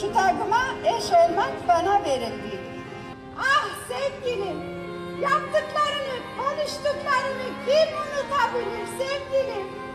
Şu 0.00 0.12
takıma 0.12 0.64
eş 0.84 1.04
olmak 1.04 1.68
bana 1.68 2.04
verildi. 2.04 2.58
Ah 3.38 3.68
sevgilim, 3.88 4.58
yaptıklarını, 5.22 6.16
konuştuklarını 6.38 7.48
kim 7.66 7.88
unutabilir 8.02 8.86
sevgilim? 8.98 9.87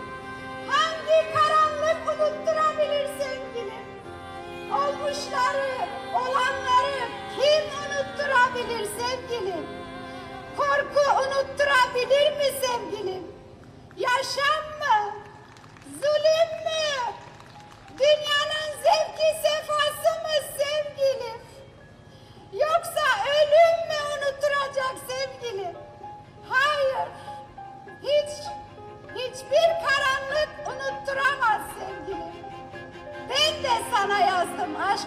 Hangi 0.68 1.34
karanlık 1.34 1.98
unutturabilir 2.08 3.08
sevgilim? 3.20 3.84
Olmuşları, 4.72 5.88
olanları 6.14 7.08
kim 7.36 7.64
unutturabilir 7.84 8.86
sevgilim? 8.86 9.66
Korku 10.58 11.22
unutturabilir 11.22 12.32
mi 12.38 12.46
sevgilim? 12.62 13.24
Yaşam 13.98 14.64
mı? 14.80 15.14
Zulüm 16.02 16.52
mü? 16.66 17.14
Dünyanın 18.00 18.72
zevki 18.84 19.42
sefası 19.44 20.20
mı 20.24 20.36
sevgilim? 20.58 21.42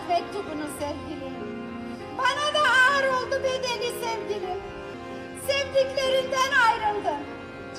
Mektubunu 0.09 0.67
sevgilim. 0.79 1.35
Bana 2.19 2.55
da 2.55 2.61
ağır 2.71 3.05
oldu 3.05 3.35
bedeni 3.45 3.91
sevgilim. 4.05 4.61
Sevdiklerinden 5.47 6.53
ayrıldın. 6.69 7.23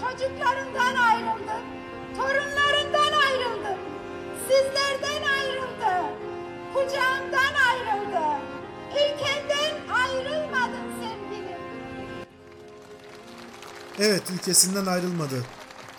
Çocuklarından 0.01 0.95
ayrıldın. 0.95 1.63
Torunlarından 2.17 3.13
ayrıldın. 3.27 3.77
Sizlerden 4.47 5.23
ayrıldı. 5.37 6.13
Kucağımdan 6.73 7.53
ayrıldı. 7.69 8.41
Ülkenden 8.91 9.73
ayrılmadın 10.03 10.87
sevgilim. 10.99 11.57
Evet 13.99 14.23
ülkesinden 14.33 14.85
ayrılmadı. 14.85 15.45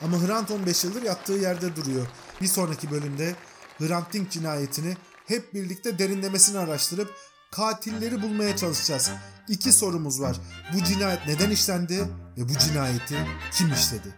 Ama 0.03 0.17
Hrant 0.27 0.51
15 0.51 0.85
yıldır 0.85 1.03
yattığı 1.03 1.33
yerde 1.33 1.77
duruyor. 1.77 2.07
Bir 2.41 2.47
sonraki 2.47 2.91
bölümde 2.91 3.35
Hrant 3.79 4.13
Dink 4.13 4.31
cinayetini 4.31 4.97
hep 5.29 5.55
birlikte 5.55 5.99
derinlemesine 5.99 6.59
araştırıp 6.59 7.15
katilleri 7.51 8.23
bulmaya 8.23 8.57
çalışacağız. 8.57 9.11
İki 9.49 9.73
sorumuz 9.73 10.21
var. 10.21 10.37
Bu 10.75 10.85
cinayet 10.85 11.27
neden 11.27 11.51
işlendi 11.51 11.99
ve 12.39 12.49
bu 12.49 12.59
cinayeti 12.59 13.17
kim 13.53 13.73
işledi? 13.73 14.15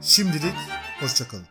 Şimdilik 0.00 0.54
hoşçakalın. 1.00 1.46